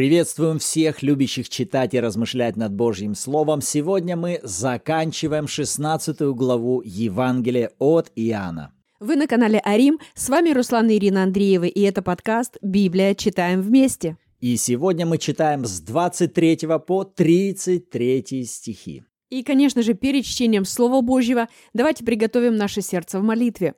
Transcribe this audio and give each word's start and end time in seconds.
Приветствуем 0.00 0.58
всех 0.58 1.02
любящих 1.02 1.50
читать 1.50 1.92
и 1.92 2.00
размышлять 2.00 2.56
над 2.56 2.72
Божьим 2.72 3.14
Словом. 3.14 3.60
Сегодня 3.60 4.16
мы 4.16 4.40
заканчиваем 4.42 5.46
16 5.46 6.22
главу 6.32 6.80
Евангелия 6.82 7.72
от 7.78 8.10
Иоанна. 8.16 8.72
Вы 8.98 9.16
на 9.16 9.26
канале 9.26 9.58
Арим, 9.58 9.98
с 10.14 10.30
вами 10.30 10.52
Руслан 10.52 10.88
и 10.88 10.96
Ирина 10.96 11.24
Андреева, 11.24 11.64
и 11.64 11.82
это 11.82 12.00
подкаст 12.00 12.56
«Библия. 12.62 13.14
Читаем 13.14 13.60
вместе». 13.60 14.16
И 14.40 14.56
сегодня 14.56 15.04
мы 15.04 15.18
читаем 15.18 15.66
с 15.66 15.82
23 15.82 16.60
по 16.86 17.04
33 17.04 18.44
стихи. 18.46 19.02
И, 19.28 19.42
конечно 19.42 19.82
же, 19.82 19.92
перед 19.92 20.24
чтением 20.24 20.64
Слова 20.64 21.02
Божьего 21.02 21.46
давайте 21.74 22.06
приготовим 22.06 22.56
наше 22.56 22.80
сердце 22.80 23.20
в 23.20 23.22
молитве. 23.22 23.74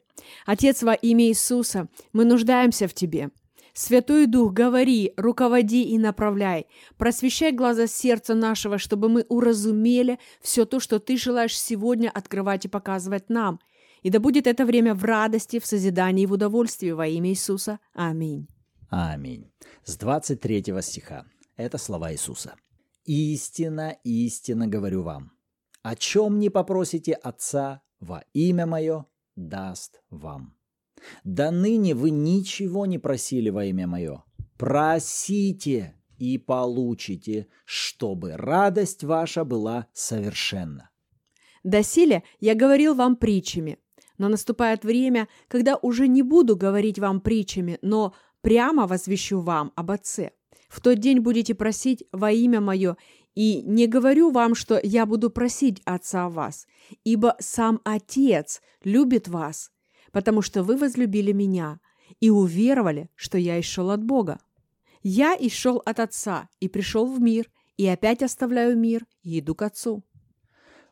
Отец 0.47 0.85
во 0.85 0.95
имя 0.95 1.25
Иисуса, 1.25 1.89
мы 2.13 2.25
нуждаемся 2.25 2.87
в 2.87 2.95
Тебе– 2.95 3.31
Святой 3.75 4.27
Дух, 4.27 4.53
говори, 4.53 5.15
руководи 5.17 5.83
и 5.85 5.99
направляй. 5.99 6.67
Просвещай 6.99 7.53
глаза 7.53 7.87
сердца 7.87 8.35
нашего, 8.35 8.79
чтобы 8.79 9.09
мы 9.09 9.25
уразумели 9.29 10.19
все 10.41 10.67
то, 10.67 10.79
что 10.79 10.99
Ты 10.99 11.17
желаешь 11.17 11.59
сегодня 11.59 12.11
открывать 12.11 12.67
и 12.67 12.69
показывать 12.69 13.31
нам. 13.31 13.61
И 14.03 14.11
да 14.11 14.21
будет 14.21 14.47
это 14.47 14.67
время 14.67 14.95
в 14.95 15.05
радости, 15.05 15.59
в 15.59 15.67
созидании 15.67 16.25
и 16.25 16.27
в 16.27 16.33
удовольствии 16.33 16.91
во 16.91 17.07
имя 17.07 17.31
Иисуса. 17.31 17.79
Аминь. 17.95 18.47
Аминь. 18.91 19.51
С 19.85 19.97
23 19.97 20.65
стиха. 20.83 21.25
Это 21.57 21.79
слова 21.79 22.13
Иисуса. 22.13 22.55
«Истина, 23.05 23.97
истина 24.05 24.69
говорю 24.69 25.03
вам, 25.03 25.33
о 25.83 25.97
чем 25.97 26.39
не 26.39 26.51
попросите 26.51 27.15
Отца 27.15 27.83
во 28.01 28.23
имя 28.33 28.67
Мое, 28.67 29.07
даст 29.35 30.03
вам». 30.11 30.62
Да 31.25 31.51
ныне 31.51 31.95
вы 31.95 32.11
ничего 32.11 32.87
не 32.87 32.99
просили 32.99 33.51
во 33.51 33.65
имя 33.65 33.87
мое. 33.87 34.25
Просите 34.57 35.95
и 36.19 36.39
получите, 36.39 37.49
чтобы 37.65 38.37
радость 38.37 39.03
ваша 39.03 39.45
была 39.45 39.89
совершенна. 39.93 40.91
Доселе 41.65 42.23
я 42.39 42.55
говорил 42.55 42.95
вам 42.95 43.17
притчами, 43.17 43.79
но 44.19 44.29
наступает 44.29 44.85
время, 44.85 45.27
когда 45.49 45.77
уже 45.77 46.07
не 46.07 46.23
буду 46.23 46.57
говорить 46.57 47.01
вам 47.01 47.21
притчами, 47.21 47.79
но 47.83 48.15
прямо 48.41 48.87
возвещу 48.87 49.41
вам 49.41 49.73
об 49.75 49.91
Отце. 49.91 50.31
В 50.69 50.81
тот 50.81 50.99
день 50.99 51.19
будете 51.19 51.57
просить 51.57 52.05
во 52.13 52.31
имя 52.31 52.61
Мое, 52.61 52.97
и 53.35 53.63
не 53.63 53.89
говорю 53.89 54.31
вам, 54.31 54.55
что 54.55 54.79
я 54.81 55.07
буду 55.07 55.29
просить 55.29 55.83
Отца 55.85 56.29
вас, 56.29 56.69
ибо 57.03 57.35
сам 57.41 57.81
Отец 57.83 58.63
любит 58.85 59.27
вас, 59.27 59.72
потому 60.13 60.43
что 60.43 60.63
вы 60.63 60.77
возлюбили 60.77 61.33
меня 61.33 61.81
и 62.21 62.31
уверовали, 62.31 63.11
что 63.17 63.39
я 63.39 63.59
исшел 63.59 63.91
от 63.91 64.05
Бога. 64.05 64.39
Я 65.03 65.37
исшел 65.39 65.83
от 65.85 65.99
Отца 65.99 66.49
и 66.61 66.69
пришел 66.69 67.07
в 67.07 67.21
мир, 67.21 67.51
и 67.77 67.87
опять 67.87 68.23
оставляю 68.23 68.79
мир 68.79 69.05
и 69.23 69.41
иду 69.41 69.55
к 69.55 69.63
Отцу». 69.63 70.05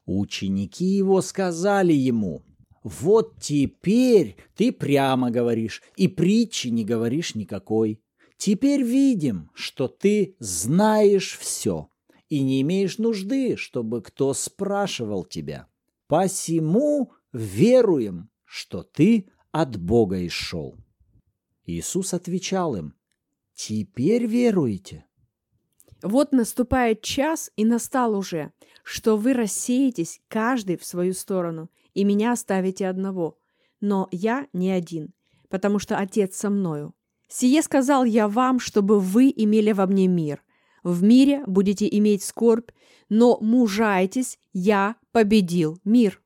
Ученики 0.06 0.86
его 0.86 1.20
сказали 1.20 1.92
ему, 1.92 2.42
«Вот 2.82 3.36
теперь 3.40 4.36
ты 4.56 4.72
прямо 4.72 5.30
говоришь, 5.30 5.82
и 5.96 6.08
притчи 6.08 6.68
не 6.68 6.84
говоришь 6.84 7.34
никакой. 7.34 8.00
Теперь 8.38 8.82
видим, 8.82 9.50
что 9.52 9.86
ты 9.86 10.34
знаешь 10.38 11.36
все, 11.38 11.90
и 12.30 12.40
не 12.40 12.62
имеешь 12.62 12.96
нужды, 12.96 13.56
чтобы 13.56 14.00
кто 14.00 14.32
спрашивал 14.32 15.24
тебя. 15.24 15.66
Посему 16.06 17.12
веруем, 17.34 18.29
что 18.50 18.82
ты 18.82 19.28
от 19.52 19.76
Бога 19.76 20.26
исшел. 20.26 20.76
Иисус 21.66 22.12
отвечал 22.12 22.74
им, 22.74 22.94
«Теперь 23.54 24.26
веруете?» 24.26 25.06
Вот 26.02 26.32
наступает 26.32 27.00
час, 27.00 27.52
и 27.54 27.64
настал 27.64 28.16
уже, 28.16 28.52
что 28.82 29.16
вы 29.16 29.34
рассеетесь 29.34 30.20
каждый 30.26 30.76
в 30.78 30.84
свою 30.84 31.12
сторону, 31.12 31.70
и 31.94 32.02
меня 32.02 32.32
оставите 32.32 32.88
одного. 32.88 33.38
Но 33.80 34.08
я 34.10 34.48
не 34.52 34.72
один, 34.72 35.14
потому 35.48 35.78
что 35.78 35.98
Отец 35.98 36.34
со 36.34 36.50
мною. 36.50 36.92
Сие 37.28 37.62
сказал 37.62 38.04
я 38.04 38.26
вам, 38.26 38.58
чтобы 38.58 38.98
вы 38.98 39.32
имели 39.34 39.70
во 39.70 39.86
мне 39.86 40.08
мир. 40.08 40.42
В 40.82 41.04
мире 41.04 41.44
будете 41.46 41.86
иметь 41.98 42.24
скорбь, 42.24 42.70
но 43.08 43.38
мужайтесь, 43.40 44.40
я 44.52 44.96
победил 45.12 45.78
мир. 45.84 46.20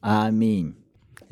Аминь. 0.00 0.81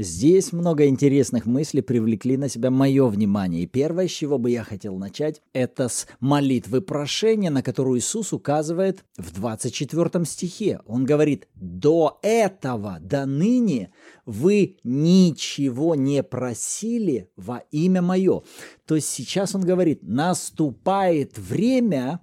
Здесь 0.03 0.55
много 0.55 0.87
интересных 0.87 1.44
мыслей 1.44 1.83
привлекли 1.83 2.38
на 2.38 2.49
себя 2.49 2.71
мое 2.71 3.06
внимание. 3.06 3.65
И 3.65 3.66
первое, 3.66 4.09
с 4.09 4.11
чего 4.11 4.38
бы 4.38 4.50
я 4.50 4.65
хотел 4.65 4.97
начать, 4.97 5.43
это 5.53 5.91
с 5.91 6.06
молитвы 6.21 6.81
прошения, 6.81 7.50
на 7.50 7.62
которую 7.62 7.99
Иисус 7.99 8.33
указывает 8.33 9.05
в 9.19 9.31
24 9.34 10.25
стихе. 10.25 10.81
Он 10.87 11.05
говорит, 11.05 11.49
до 11.55 12.19
этого, 12.22 12.97
до 12.99 13.27
ныне 13.27 13.93
вы 14.25 14.78
ничего 14.84 15.94
не 15.94 16.22
просили 16.22 17.28
во 17.37 17.59
имя 17.71 18.00
мое. 18.00 18.41
То 18.87 18.94
есть 18.94 19.11
сейчас 19.11 19.55
он 19.55 19.61
говорит, 19.61 20.03
наступает 20.03 21.37
время, 21.37 22.21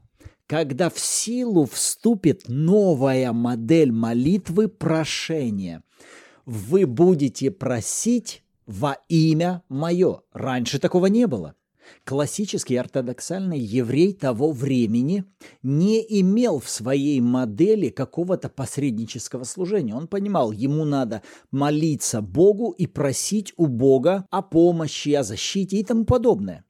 когда 0.47 0.89
в 0.89 0.97
силу 0.97 1.65
вступит 1.65 2.45
новая 2.47 3.33
модель 3.33 3.91
молитвы 3.91 4.67
прошения– 4.67 5.83
вы 6.47 6.87
будете 6.87 7.51
просить 7.51 8.41
во 8.65 8.97
имя 9.09 9.63
мое. 9.67 10.21
Раньше 10.31 10.79
такого 10.79 11.07
не 11.07 11.27
было. 11.27 11.55
Классический 12.03 12.75
ортодоксальный 12.77 13.59
еврей 13.59 14.13
того 14.13 14.51
времени 14.51 15.25
не 15.61 15.99
имел 16.21 16.59
в 16.59 16.69
своей 16.69 17.19
модели 17.21 17.89
какого-то 17.89 18.49
посреднического 18.49 19.43
служения. 19.43 19.93
Он 19.93 20.07
понимал, 20.07 20.51
ему 20.51 20.85
надо 20.85 21.21
молиться 21.51 22.21
Богу 22.21 22.71
и 22.71 22.87
просить 22.87 23.53
у 23.57 23.67
Бога 23.67 24.25
о 24.31 24.41
помощи, 24.41 25.09
о 25.09 25.23
защите 25.23 25.77
и 25.77 25.83
тому 25.83 26.05
подобное. 26.05 26.63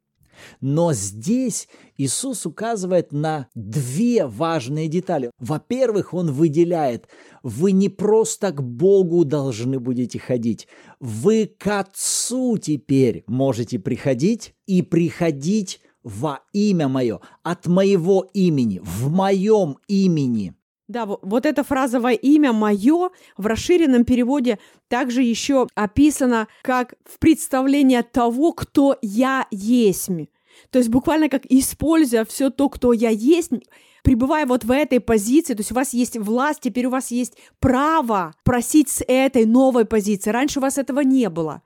Но 0.61 0.93
здесь 0.93 1.67
Иисус 1.97 2.45
указывает 2.45 3.11
на 3.11 3.47
две 3.55 4.25
важные 4.25 4.87
детали. 4.87 5.31
Во-первых, 5.39 6.13
Он 6.13 6.31
выделяет, 6.31 7.07
вы 7.43 7.71
не 7.71 7.89
просто 7.89 8.51
к 8.51 8.61
Богу 8.61 9.25
должны 9.25 9.79
будете 9.79 10.19
ходить, 10.19 10.67
вы 10.99 11.45
к 11.57 11.79
Отцу 11.79 12.57
теперь 12.57 13.23
можете 13.27 13.79
приходить 13.79 14.53
и 14.65 14.81
приходить 14.81 15.81
во 16.03 16.39
имя 16.53 16.87
мое, 16.87 17.19
от 17.43 17.67
моего 17.67 18.27
имени, 18.33 18.79
в 18.83 19.09
моем 19.09 19.77
имени. 19.87 20.56
Да, 20.87 21.05
вот 21.05 21.45
эта 21.45 21.63
фраза 21.63 21.99
«во 21.99 22.13
имя 22.13 22.53
мое» 22.53 23.09
в 23.35 23.45
расширенном 23.45 24.05
переводе 24.05 24.57
также 24.87 25.21
еще 25.21 25.67
описана 25.75 26.47
как 26.61 26.93
в 27.03 27.19
представлении 27.19 28.01
того, 28.01 28.53
кто 28.53 28.97
я 29.01 29.47
есть. 29.51 30.09
То 30.69 30.79
есть 30.79 30.89
буквально 30.89 31.29
как 31.29 31.45
используя 31.45 32.23
все 32.23 32.49
то, 32.49 32.69
кто 32.69 32.93
я 32.93 33.09
есть, 33.09 33.51
пребывая 34.03 34.45
вот 34.45 34.63
в 34.63 34.71
этой 34.71 35.01
позиции, 35.01 35.53
то 35.53 35.59
есть 35.59 35.71
у 35.73 35.75
вас 35.75 35.93
есть 35.93 36.17
власть, 36.17 36.61
теперь 36.61 36.85
у 36.85 36.91
вас 36.91 37.11
есть 37.11 37.33
право 37.59 38.33
просить 38.45 38.89
с 38.89 39.03
этой 39.05 39.45
новой 39.45 39.83
позиции. 39.83 40.31
Раньше 40.31 40.59
у 40.59 40.61
вас 40.61 40.77
этого 40.77 41.01
не 41.01 41.29
было. 41.29 41.63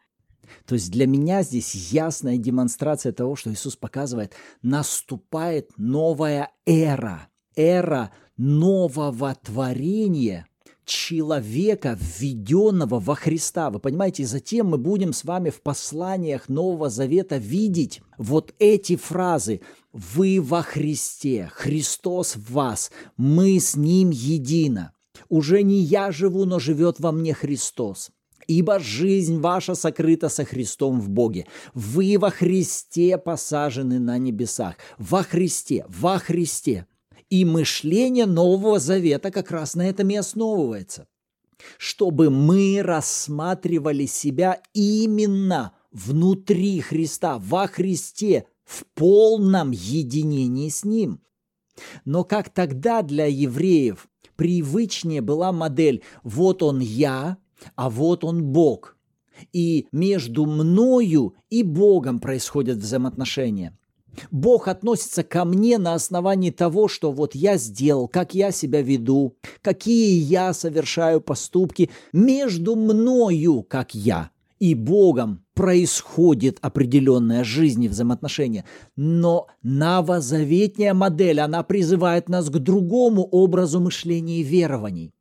То 0.65 0.75
есть 0.75 0.91
для 0.91 1.07
меня 1.07 1.43
здесь 1.43 1.75
ясная 1.91 2.37
демонстрация 2.37 3.13
того, 3.13 3.35
что 3.35 3.51
Иисус 3.51 3.75
показывает, 3.75 4.33
наступает 4.61 5.69
новая 5.77 6.51
эра, 6.65 7.27
эра 7.55 8.11
нового 8.37 9.35
творения 9.35 10.47
человека, 10.85 11.97
введенного 11.99 12.99
во 12.99 13.15
Христа. 13.15 13.69
Вы 13.69 13.79
понимаете, 13.79 14.25
затем 14.25 14.67
мы 14.67 14.77
будем 14.77 15.13
с 15.13 15.23
вами 15.23 15.49
в 15.49 15.61
посланиях 15.61 16.49
Нового 16.49 16.89
Завета 16.89 17.37
видеть 17.37 18.01
вот 18.17 18.53
эти 18.59 18.95
фразы 18.95 19.61
«Вы 19.93 20.41
во 20.41 20.61
Христе, 20.61 21.49
Христос 21.53 22.35
в 22.35 22.51
вас, 22.51 22.91
мы 23.17 23.59
с 23.59 23.75
Ним 23.75 24.09
едино». 24.09 24.93
Уже 25.29 25.63
не 25.63 25.79
я 25.79 26.11
живу, 26.11 26.45
но 26.45 26.59
живет 26.59 26.99
во 26.99 27.11
мне 27.11 27.33
Христос. 27.33 28.11
Ибо 28.47 28.79
жизнь 28.79 29.39
ваша 29.39 29.75
сокрыта 29.75 30.27
со 30.27 30.43
Христом 30.43 30.99
в 30.99 31.09
Боге. 31.09 31.45
Вы 31.73 32.17
во 32.19 32.31
Христе 32.31 33.17
посажены 33.17 33.99
на 33.99 34.17
небесах. 34.17 34.75
Во 34.97 35.23
Христе, 35.23 35.85
во 35.87 36.17
Христе. 36.17 36.85
И 37.31 37.45
мышление 37.45 38.25
Нового 38.25 38.77
Завета 38.77 39.31
как 39.31 39.51
раз 39.51 39.75
на 39.75 39.87
этом 39.87 40.09
и 40.09 40.15
основывается. 40.15 41.07
Чтобы 41.77 42.29
мы 42.29 42.81
рассматривали 42.83 44.05
себя 44.05 44.61
именно 44.73 45.73
внутри 45.93 46.81
Христа, 46.81 47.37
во 47.39 47.67
Христе, 47.67 48.47
в 48.65 48.83
полном 48.95 49.71
единении 49.71 50.67
с 50.67 50.83
Ним. 50.83 51.21
Но 52.03 52.25
как 52.25 52.49
тогда 52.49 53.01
для 53.01 53.27
евреев 53.27 54.09
привычнее 54.35 55.21
была 55.21 55.53
модель 55.53 56.03
«вот 56.23 56.61
он 56.61 56.81
я, 56.81 57.37
а 57.75 57.89
вот 57.89 58.25
он 58.25 58.43
Бог», 58.43 58.97
и 59.53 59.87
между 59.93 60.45
мною 60.45 61.35
и 61.49 61.63
Богом 61.63 62.19
происходят 62.19 62.79
взаимоотношения– 62.79 63.77
Бог 64.29 64.67
относится 64.67 65.23
ко 65.23 65.45
мне 65.45 65.77
на 65.77 65.93
основании 65.93 66.51
того, 66.51 66.87
что 66.87 67.11
вот 67.11 67.35
я 67.35 67.57
сделал, 67.57 68.07
как 68.07 68.33
я 68.33 68.51
себя 68.51 68.81
веду, 68.81 69.35
какие 69.61 70.19
я 70.21 70.53
совершаю 70.53 71.21
поступки 71.21 71.89
между 72.13 72.75
мною, 72.75 73.63
как 73.63 73.95
я, 73.95 74.31
и 74.59 74.75
Богом 74.75 75.43
происходит 75.53 76.57
определенная 76.61 77.43
жизнь 77.43 77.83
и 77.83 77.89
взаимоотношения. 77.89 78.65
Но 78.95 79.47
новозаветняя 79.63 80.93
модель, 80.93 81.39
она 81.39 81.63
призывает 81.63 82.29
нас 82.29 82.49
к 82.49 82.57
другому 82.59 83.23
образу 83.23 83.79
мышления 83.79 84.41
и 84.41 84.43
верований 84.43 85.13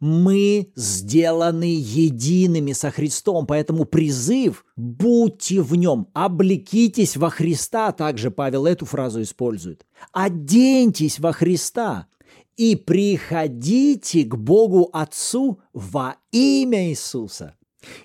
мы 0.00 0.72
сделаны 0.76 1.76
едиными 1.78 2.72
со 2.72 2.90
Христом, 2.90 3.46
поэтому 3.46 3.84
призыв 3.84 4.64
«будьте 4.76 5.60
в 5.60 5.74
нем», 5.74 6.08
«облекитесь 6.12 7.16
во 7.16 7.30
Христа», 7.30 7.92
также 7.92 8.30
Павел 8.30 8.66
эту 8.66 8.86
фразу 8.86 9.22
использует. 9.22 9.86
«Оденьтесь 10.12 11.18
во 11.18 11.32
Христа» 11.32 12.06
и 12.56 12.74
приходите 12.74 14.24
к 14.24 14.36
Богу 14.36 14.90
Отцу 14.92 15.60
во 15.72 16.16
имя 16.32 16.90
Иисуса. 16.90 17.54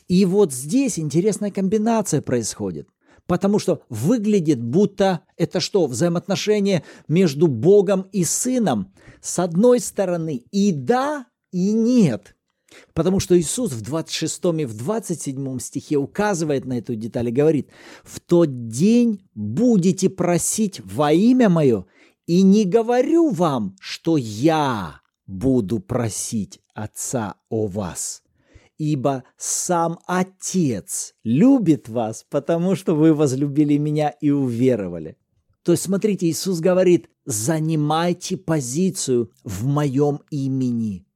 И 0.08 0.26
вот 0.26 0.54
здесь 0.54 1.00
интересная 1.00 1.50
комбинация 1.50 2.22
происходит. 2.22 2.88
Потому 3.26 3.58
что 3.58 3.82
выглядит, 3.90 4.62
будто 4.62 5.22
это 5.38 5.60
что, 5.60 5.88
взаимоотношения 5.88 6.84
между 7.08 7.48
Богом 7.48 8.02
и 8.12 8.24
Сыном. 8.24 8.94
С 9.22 9.40
одной 9.40 9.80
стороны, 9.80 10.44
и 10.52 10.72
да, 10.72 11.26
и 11.54 11.72
нет. 11.72 12.36
Потому 12.94 13.20
что 13.20 13.40
Иисус 13.40 13.72
в 13.72 13.82
26 13.82 14.46
и 14.60 14.66
в 14.66 14.76
27 14.76 15.60
стихе 15.60 15.98
указывает 15.98 16.66
на 16.66 16.80
эту 16.80 16.96
деталь 16.96 17.30
и 17.30 17.32
говорит, 17.32 17.70
«В 18.04 18.20
тот 18.20 18.68
день 18.68 19.30
будете 19.36 20.10
просить 20.10 20.82
во 20.84 21.14
имя 21.14 21.50
Мое, 21.50 21.86
и 22.26 22.42
не 22.42 22.66
говорю 22.66 23.30
вам, 23.30 23.76
что 23.80 24.18
я 24.18 25.02
буду 25.28 25.80
просить 25.80 26.60
Отца 26.74 27.36
о 27.50 27.68
вас, 27.68 28.24
ибо 28.80 29.24
сам 29.38 30.00
Отец 30.08 31.14
любит 31.24 31.88
вас, 31.88 32.26
потому 32.28 32.76
что 32.76 32.96
вы 32.96 33.14
возлюбили 33.14 33.78
Меня 33.78 34.10
и 34.10 34.32
уверовали». 34.32 35.18
То 35.64 35.74
есть, 35.74 35.84
смотрите, 35.84 36.28
Иисус 36.28 36.60
говорит, 36.60 37.10
занимайте 37.26 38.36
позицию 38.36 39.32
в 39.44 39.66
моем 39.66 40.22
имени– 40.32 41.06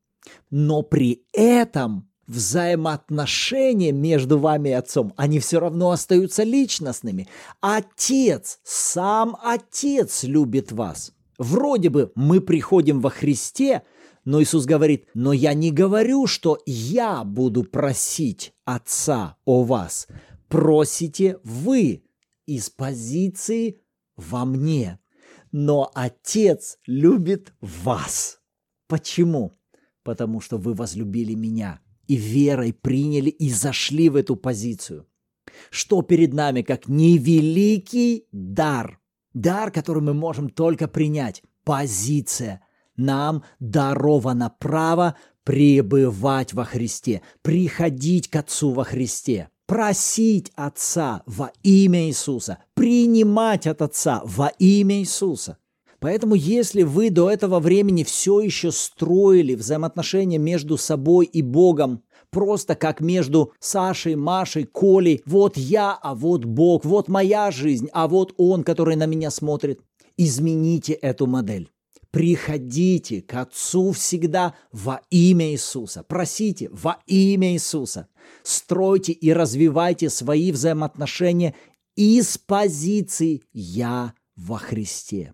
но 0.50 0.82
при 0.82 1.24
этом 1.34 2.10
взаимоотношения 2.28 3.92
между 3.92 4.38
вами 4.38 4.70
и 4.70 4.74
отцом, 4.74 5.14
они 5.16 5.40
все 5.40 5.60
равно 5.60 5.92
остаются 5.92 6.44
личностными. 6.44 7.28
Отец, 7.62 8.60
сам 8.64 9.38
отец 9.42 10.24
любит 10.24 10.72
вас. 10.72 11.14
Вроде 11.38 11.90
бы 11.90 12.12
мы 12.16 12.42
приходим 12.42 13.00
во 13.00 13.10
Христе, 13.10 13.84
но 14.26 14.42
Иисус 14.42 14.66
говорит, 14.66 15.08
но 15.14 15.32
я 15.32 15.54
не 15.54 15.72
говорю, 15.72 16.28
что 16.28 16.60
я 16.66 17.24
буду 17.24 17.64
просить 17.64 18.54
Отца 18.66 19.38
о 19.46 19.64
вас. 19.64 20.08
Просите 20.50 21.40
вы 21.44 22.04
из 22.46 22.70
позиции 22.70 23.80
во 24.18 24.44
мне. 24.44 25.00
Но 25.54 25.92
Отец 25.94 26.78
любит 26.86 27.54
вас. 27.62 28.42
Почему? 28.88 29.54
Потому 30.08 30.40
что 30.40 30.58
вы 30.58 30.74
возлюбили 30.74 31.34
меня 31.34 31.82
и 32.08 32.16
верой 32.16 32.72
приняли 32.72 33.30
и 33.30 33.50
зашли 33.50 34.08
в 34.08 34.16
эту 34.16 34.38
позицию. 34.38 35.06
Что 35.70 36.02
перед 36.02 36.34
нами, 36.34 36.62
как 36.62 36.88
невеликий 36.88 38.26
дар, 38.32 39.02
дар, 39.34 39.70
который 39.70 40.02
мы 40.02 40.14
можем 40.14 40.50
только 40.50 40.88
принять, 40.88 41.44
позиция. 41.66 42.62
Нам 42.96 43.44
даровано 43.60 44.50
право 44.58 45.18
пребывать 45.44 46.54
во 46.54 46.64
Христе, 46.64 47.22
приходить 47.42 48.30
к 48.30 48.38
Отцу 48.38 48.72
во 48.72 48.86
Христе, 48.86 49.50
просить 49.66 50.54
Отца 50.56 51.22
во 51.26 51.52
имя 51.64 52.08
Иисуса, 52.08 52.60
принимать 52.76 53.68
от 53.68 53.82
Отца 53.82 54.22
во 54.24 54.48
имя 54.58 55.00
Иисуса. 55.02 55.58
Поэтому 56.00 56.36
если 56.36 56.84
вы 56.84 57.10
до 57.10 57.32
этого 57.32 57.60
времени 57.60 58.04
все 58.04 58.40
еще 58.40 58.72
строили 58.72 59.56
взаимоотношения 59.56 60.38
между 60.38 60.78
собой 60.78 61.26
и 61.26 61.42
Богом, 61.42 62.04
просто 62.30 62.76
как 62.76 63.02
между 63.02 63.54
Сашей, 63.60 64.16
Машей, 64.16 64.66
Колей, 64.66 65.22
вот 65.26 65.58
я, 65.58 65.94
а 65.94 66.14
вот 66.14 66.46
Бог, 66.46 66.86
вот 66.86 67.08
моя 67.08 67.50
жизнь, 67.50 67.90
а 67.94 68.08
вот 68.08 68.34
Он, 68.38 68.64
который 68.64 68.96
на 68.96 69.08
меня 69.08 69.32
смотрит, 69.32 69.82
измените 70.18 70.94
эту 70.94 71.26
модель. 71.26 71.70
Приходите 72.12 73.22
к 73.22 73.34
Отцу 73.34 73.92
всегда 73.92 74.56
во 74.72 75.02
имя 75.10 75.52
Иисуса. 75.52 76.04
Просите 76.04 76.70
во 76.72 77.00
имя 77.06 77.54
Иисуса. 77.54 78.08
Стройте 78.44 79.12
и 79.12 79.32
развивайте 79.34 80.10
свои 80.10 80.52
взаимоотношения 80.52 81.54
из 81.96 82.38
позиции 82.38 83.42
«Я 83.52 84.14
во 84.36 84.58
Христе». 84.58 85.34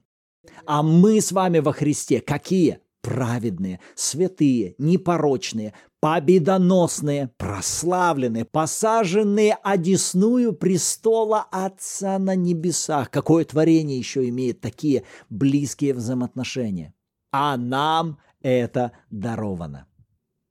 А 0.66 0.84
мы 0.84 1.22
с 1.22 1.32
вами 1.32 1.60
во 1.60 1.74
Христе 1.74 2.22
какие? 2.22 2.80
Праведные, 3.02 3.82
святые, 3.96 4.76
непорочные, 4.78 5.74
победоносные, 6.00 7.32
прославленные, 7.38 8.46
посаженные 8.46 9.58
одесную 9.62 10.54
престола 10.54 11.46
Отца 11.52 12.18
на 12.18 12.36
небесах. 12.36 13.10
Какое 13.10 13.44
творение 13.44 13.98
еще 13.98 14.28
имеет 14.30 14.62
такие 14.62 15.04
близкие 15.30 15.94
взаимоотношения? 15.94 16.94
А 17.32 17.58
нам 17.58 18.20
это 18.42 18.94
даровано. 19.10 19.88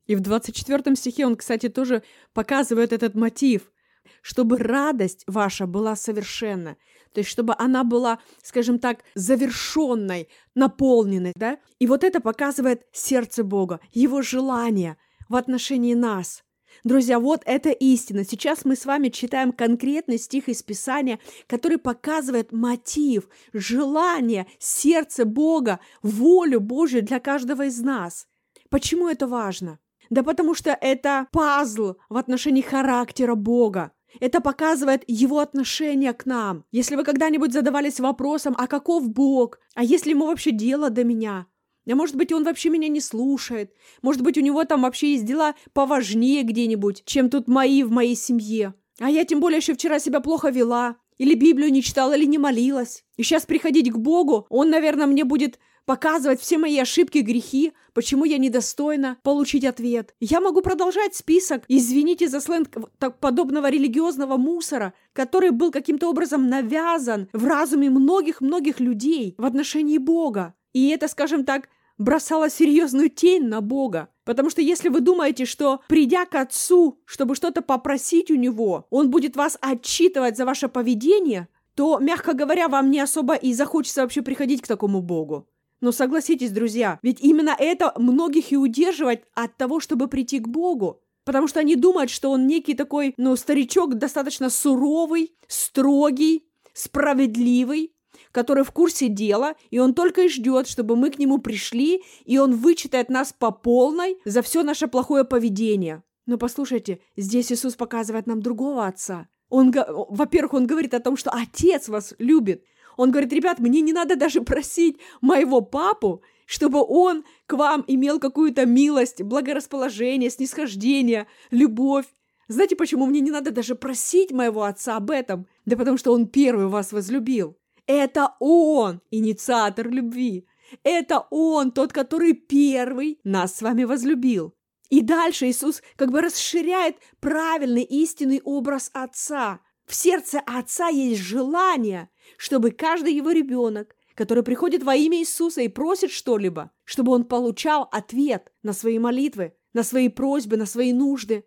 И 0.07 0.15
в 0.15 0.21
24 0.21 0.95
стихе 0.97 1.27
он, 1.27 1.37
кстати, 1.37 1.69
тоже 1.69 2.03
показывает 2.35 2.93
этот 2.93 3.15
мотив 3.15 3.73
чтобы 4.21 4.59
радость 4.59 5.25
ваша 5.27 5.67
была 5.67 5.97
совершенна, 5.97 6.77
то 7.13 7.21
есть 7.21 7.31
чтобы 7.31 7.55
она 7.59 7.85
была, 7.85 8.19
скажем 8.43 8.79
так, 8.79 9.05
завершенной, 9.15 10.29
наполненной, 10.55 11.33
да? 11.37 11.59
И 11.79 11.87
вот 11.87 12.05
это 12.05 12.21
показывает 12.21 12.83
сердце 12.93 13.45
Бога, 13.45 13.81
Его 13.93 14.23
желание 14.23 14.97
в 15.29 15.37
отношении 15.37 15.95
нас. 15.95 16.43
Друзья, 16.85 17.21
вот 17.21 17.43
это 17.45 17.71
истина. 17.71 18.25
Сейчас 18.25 18.65
мы 18.65 18.77
с 18.77 18.87
вами 18.87 19.09
читаем 19.09 19.53
конкретный 19.53 20.19
стих 20.19 20.49
из 20.49 20.63
Писания, 20.63 21.19
который 21.47 21.79
показывает 21.79 22.51
мотив, 22.53 23.29
желание, 23.53 24.47
сердце 24.59 25.25
Бога, 25.25 25.81
волю 26.03 26.61
Божью 26.61 27.03
для 27.03 27.21
каждого 27.21 27.67
из 27.67 27.79
нас. 27.81 28.27
Почему 28.71 29.09
это 29.09 29.27
важно? 29.27 29.79
Да 30.13 30.23
потому 30.23 30.55
что 30.55 30.77
это 30.79 31.27
пазл 31.33 31.95
в 32.11 32.19
отношении 32.19 32.61
характера 32.61 33.35
Бога. 33.35 33.93
Это 34.21 34.43
показывает 34.43 35.05
его 35.07 35.39
отношение 35.39 36.13
к 36.13 36.27
нам. 36.27 36.67
Если 36.71 36.97
вы 36.97 37.05
когда-нибудь 37.05 37.55
задавались 37.55 37.99
вопросом, 37.99 38.55
а 38.59 38.67
каков 38.67 39.09
Бог? 39.09 39.59
А 39.75 39.83
если 39.83 40.11
ему 40.11 40.27
вообще 40.27 40.51
дело 40.51 40.91
до 40.91 41.03
меня? 41.03 41.47
А 41.91 41.95
может 41.95 42.17
быть, 42.17 42.31
он 42.31 42.45
вообще 42.45 42.69
меня 42.69 42.89
не 42.89 43.01
слушает? 43.01 43.73
Может 44.03 44.21
быть, 44.21 44.37
у 44.37 44.43
него 44.43 44.65
там 44.65 44.83
вообще 44.83 45.13
есть 45.13 45.25
дела 45.25 45.55
поважнее 45.73 46.43
где-нибудь, 46.43 47.05
чем 47.07 47.31
тут 47.31 47.49
мои 47.49 47.83
в 47.83 47.91
моей 47.91 48.15
семье? 48.15 48.75
А 49.01 49.09
я 49.09 49.25
тем 49.25 49.41
более 49.41 49.61
еще 49.61 49.73
вчера 49.73 49.99
себя 49.99 50.21
плохо 50.21 50.51
вела. 50.51 50.97
Или 51.17 51.35
Библию 51.35 51.73
не 51.73 51.83
читала, 51.83 52.15
или 52.15 52.27
не 52.27 52.37
молилась. 52.37 53.03
И 53.17 53.23
сейчас 53.23 53.47
приходить 53.47 53.91
к 53.91 53.97
Богу, 53.97 54.47
он, 54.51 54.69
наверное, 54.69 55.07
мне 55.07 55.25
будет 55.25 55.59
показывать 55.85 56.41
все 56.41 56.59
мои 56.59 56.79
ошибки, 56.79 57.19
грехи, 57.19 57.73
почему 57.93 58.25
я 58.25 58.39
недостойна 58.39 59.19
получить 59.23 59.65
ответ. 59.65 60.15
Я 60.21 60.41
могу 60.41 60.63
продолжать 60.63 61.15
список, 61.15 61.65
извините 61.69 62.29
за 62.29 62.41
сленг 62.41 62.69
так 62.99 63.19
подобного 63.21 63.71
религиозного 63.71 64.37
мусора, 64.37 64.95
который 65.13 65.51
был 65.51 65.71
каким-то 65.71 66.09
образом 66.09 66.49
навязан 66.49 67.29
в 67.33 67.45
разуме 67.45 67.91
многих-многих 67.91 68.81
людей 68.81 69.35
в 69.39 69.45
отношении 69.45 69.99
Бога. 69.99 70.55
И 70.73 70.89
это, 70.89 71.09
скажем 71.09 71.45
так, 71.45 71.69
бросало 71.99 72.51
серьезную 72.51 73.11
тень 73.11 73.45
на 73.45 73.61
Бога. 73.61 74.09
Потому 74.25 74.51
что 74.51 74.63
если 74.63 74.89
вы 74.89 75.01
думаете, 75.01 75.45
что 75.45 75.81
придя 75.89 76.27
к 76.27 76.35
Отцу, 76.35 77.01
чтобы 77.05 77.35
что-то 77.35 77.63
попросить 77.63 78.31
у 78.31 78.37
Него, 78.37 78.87
Он 78.91 79.11
будет 79.11 79.37
вас 79.37 79.59
отчитывать 79.61 80.37
за 80.37 80.45
ваше 80.45 80.69
поведение, 80.69 81.49
то, 81.75 81.99
мягко 81.99 82.35
говоря, 82.35 82.69
вам 82.69 82.91
не 82.91 83.01
особо 83.01 83.35
и 83.35 83.53
захочется 83.53 84.03
вообще 84.03 84.23
приходить 84.23 84.63
к 84.63 84.69
такому 84.69 85.01
Богу. 85.01 85.49
Но 85.83 85.91
согласитесь, 85.91 86.53
друзья, 86.53 87.01
ведь 87.03 87.21
именно 87.21 87.55
это 87.59 87.93
многих 87.97 88.53
и 88.53 88.57
удерживает 88.57 89.25
от 89.35 89.57
того, 89.57 89.81
чтобы 89.81 90.07
прийти 90.07 90.39
к 90.39 90.47
Богу. 90.47 91.01
Потому 91.25 91.49
что 91.49 91.59
они 91.59 91.75
думают, 91.75 92.09
что 92.09 92.31
он 92.31 92.47
некий 92.47 92.75
такой, 92.75 93.15
ну, 93.17 93.35
старичок 93.35 93.97
достаточно 93.97 94.49
суровый, 94.49 95.35
строгий, 95.49 96.47
справедливый, 96.73 97.93
который 98.31 98.63
в 98.63 98.71
курсе 98.71 99.09
дела, 99.09 99.57
и 99.71 99.81
он 99.81 99.93
только 99.93 100.23
и 100.23 100.29
ждет, 100.29 100.69
чтобы 100.69 100.95
мы 100.95 101.11
к 101.11 101.19
нему 101.19 101.39
пришли, 101.39 102.05
и 102.25 102.39
он 102.39 102.55
вычитает 102.55 103.09
нас 103.09 103.35
по 103.37 103.51
полной 103.51 104.19
за 104.25 104.43
все 104.43 104.63
наше 104.63 104.87
плохое 104.87 105.25
поведение. 105.25 106.05
Но 106.27 106.39
послушайте, 106.39 107.01
здесь 107.17 107.51
Иисус 107.51 107.75
показывает 107.75 108.29
нам 108.29 108.41
другого 108.41 108.87
отца. 108.87 109.27
Он, 109.49 109.75
во-первых, 110.09 110.55
он 110.55 110.67
говорит 110.69 110.95
о 110.95 111.01
том, 111.01 111.17
что 111.17 111.31
Отец 111.31 111.89
вас 111.89 112.15
любит. 112.19 112.65
Он 112.97 113.11
говорит, 113.11 113.33
ребят, 113.33 113.59
мне 113.59 113.81
не 113.81 113.93
надо 113.93 114.17
даже 114.17 114.43
просить 114.43 114.99
моего 115.21 115.61
папу, 115.61 116.23
чтобы 116.47 116.85
он 116.87 117.25
к 117.47 117.55
вам 117.55 117.85
имел 117.87 118.19
какую-то 118.19 118.67
милость, 118.67 119.23
благорасположение, 119.23 120.31
снисхождение, 120.31 121.27
любовь. 121.51 122.07
Знаете, 122.49 122.77
почему 122.77 123.07
мне 123.07 123.21
не 123.21 123.31
надо 123.31 123.51
даже 123.51 123.75
просить 123.75 124.33
моего 124.33 124.65
отца 124.65 124.97
об 124.97 125.11
этом? 125.11 125.47
Да 125.65 125.77
потому 125.77 125.97
что 125.97 126.13
он 126.13 126.27
первый 126.27 126.67
вас 126.67 126.93
возлюбил. 126.93 127.57
Это 127.87 128.35
он, 128.39 129.01
инициатор 129.11 129.89
любви. 129.89 130.47
Это 130.85 131.27
он, 131.31 131.71
тот, 131.71 131.93
который 131.93 132.33
первый 132.35 133.19
нас 133.25 133.57
с 133.57 133.63
вами 133.63 133.85
возлюбил. 133.85 134.55
И 134.91 135.01
дальше 135.01 135.47
Иисус 135.47 135.83
как 135.97 136.11
бы 136.11 136.21
расширяет 136.21 136.97
правильный 137.21 137.83
истинный 137.83 138.43
образ 138.45 138.91
Отца. 138.93 139.61
В 139.93 139.95
сердце 139.95 140.41
Отца 140.47 140.89
есть 140.89 141.21
желание, 141.21 142.09
чтобы 142.39 142.71
каждый 142.71 143.13
его 143.13 143.31
ребенок, 143.31 143.95
который 144.15 144.43
приходит 144.43 144.83
во 144.83 144.95
имя 144.95 145.19
Иисуса 145.19 145.61
и 145.61 145.69
просит 145.69 146.11
что-либо, 146.11 146.71
чтобы 146.85 147.13
он 147.13 147.25
получал 147.25 147.91
ответ 147.93 148.51
на 148.63 148.73
свои 148.73 148.99
молитвы, 148.99 149.55
на 149.75 149.83
свои 149.83 150.09
просьбы, 150.09 150.57
на 150.57 150.65
свои 150.65 150.95
нужды. 150.95 151.45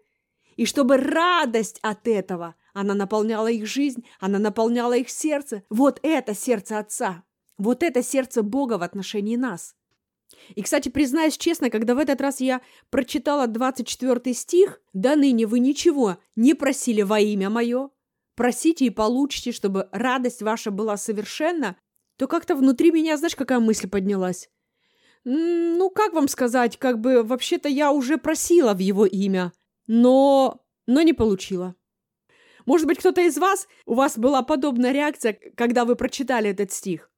И 0.57 0.67
чтобы 0.67 0.97
радость 0.97 1.79
от 1.81 2.07
этого, 2.07 2.53
она 2.75 2.93
наполняла 2.93 3.47
их 3.47 3.65
жизнь, 3.65 4.05
она 4.19 4.37
наполняла 4.37 4.95
их 4.95 5.09
сердце. 5.09 5.63
Вот 5.71 5.99
это 6.03 6.35
сердце 6.35 6.77
Отца. 6.77 7.23
Вот 7.57 7.81
это 7.81 8.03
сердце 8.03 8.43
Бога 8.43 8.77
в 8.77 8.83
отношении 8.83 9.37
нас. 9.37 9.75
И, 10.53 10.61
кстати, 10.61 10.89
признаюсь 10.89 11.39
честно, 11.39 11.71
когда 11.71 11.95
в 11.95 11.97
этот 11.97 12.21
раз 12.21 12.41
я 12.41 12.61
прочитала 12.91 13.47
24 13.47 14.35
стих, 14.35 14.81
«Да 14.93 15.15
ныне 15.15 15.47
вы 15.47 15.57
ничего 15.57 16.17
не 16.35 16.53
просили 16.53 17.01
во 17.01 17.19
имя 17.19 17.49
мое, 17.49 17.89
просите 18.35 18.85
и 18.85 18.89
получите, 18.89 19.51
чтобы 19.51 19.89
радость 19.91 20.41
ваша 20.41 20.71
была 20.71 20.97
совершенна», 20.97 21.77
то 22.17 22.27
как-то 22.27 22.55
внутри 22.55 22.91
меня, 22.91 23.17
знаешь, 23.17 23.35
какая 23.35 23.59
мысль 23.59 23.89
поднялась? 23.89 24.49
Ну, 25.23 25.89
как 25.89 26.13
вам 26.13 26.27
сказать, 26.27 26.77
как 26.77 26.99
бы, 26.99 27.23
вообще-то 27.23 27.67
я 27.67 27.91
уже 27.91 28.17
просила 28.17 28.73
в 28.73 28.79
его 28.79 29.05
имя, 29.05 29.51
но, 29.87 30.63
но 30.85 31.01
не 31.01 31.13
получила. 31.13 31.75
Может 32.65 32.87
быть, 32.87 32.99
кто-то 32.99 33.21
из 33.21 33.37
вас, 33.37 33.67
у 33.85 33.95
вас 33.95 34.17
была 34.17 34.43
подобная 34.43 34.91
реакция, 34.91 35.37
когда 35.55 35.85
вы 35.85 35.95
прочитали 35.95 36.49
этот 36.51 36.71
стих. 36.71 37.11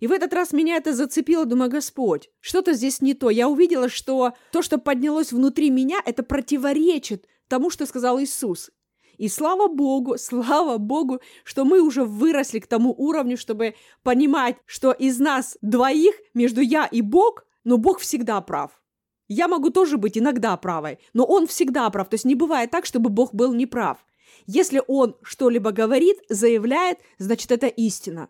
И 0.00 0.06
в 0.06 0.12
этот 0.12 0.34
раз 0.34 0.52
меня 0.52 0.76
это 0.76 0.92
зацепило, 0.92 1.46
думаю, 1.46 1.70
Господь, 1.70 2.28
что-то 2.40 2.74
здесь 2.74 3.00
не 3.00 3.14
то. 3.14 3.30
Я 3.30 3.48
увидела, 3.48 3.88
что 3.88 4.34
то, 4.52 4.60
что 4.60 4.78
поднялось 4.78 5.32
внутри 5.32 5.70
меня, 5.70 6.00
это 6.04 6.22
противоречит 6.22 7.26
тому, 7.48 7.70
что 7.70 7.86
сказал 7.86 8.20
Иисус. 8.20 8.70
И 9.18 9.28
слава 9.28 9.68
Богу, 9.68 10.18
слава 10.18 10.78
Богу, 10.78 11.20
что 11.44 11.64
мы 11.64 11.80
уже 11.80 12.04
выросли 12.04 12.58
к 12.58 12.66
тому 12.66 12.94
уровню, 12.96 13.36
чтобы 13.36 13.74
понимать, 14.02 14.56
что 14.66 14.92
из 14.92 15.18
нас 15.18 15.56
двоих, 15.62 16.14
между 16.34 16.60
я 16.60 16.86
и 16.86 17.00
Бог, 17.00 17.44
но 17.64 17.78
Бог 17.78 18.00
всегда 18.00 18.40
прав. 18.40 18.80
Я 19.28 19.48
могу 19.48 19.70
тоже 19.70 19.96
быть 19.96 20.16
иногда 20.16 20.56
правой, 20.56 20.98
но 21.12 21.24
Он 21.24 21.46
всегда 21.46 21.88
прав. 21.90 22.08
То 22.08 22.14
есть 22.14 22.24
не 22.24 22.34
бывает 22.34 22.70
так, 22.70 22.86
чтобы 22.86 23.10
Бог 23.10 23.34
был 23.34 23.54
неправ. 23.54 23.98
Если 24.46 24.82
Он 24.86 25.16
что-либо 25.22 25.72
говорит, 25.72 26.18
заявляет, 26.28 26.98
значит 27.18 27.50
это 27.50 27.66
истина. 27.66 28.28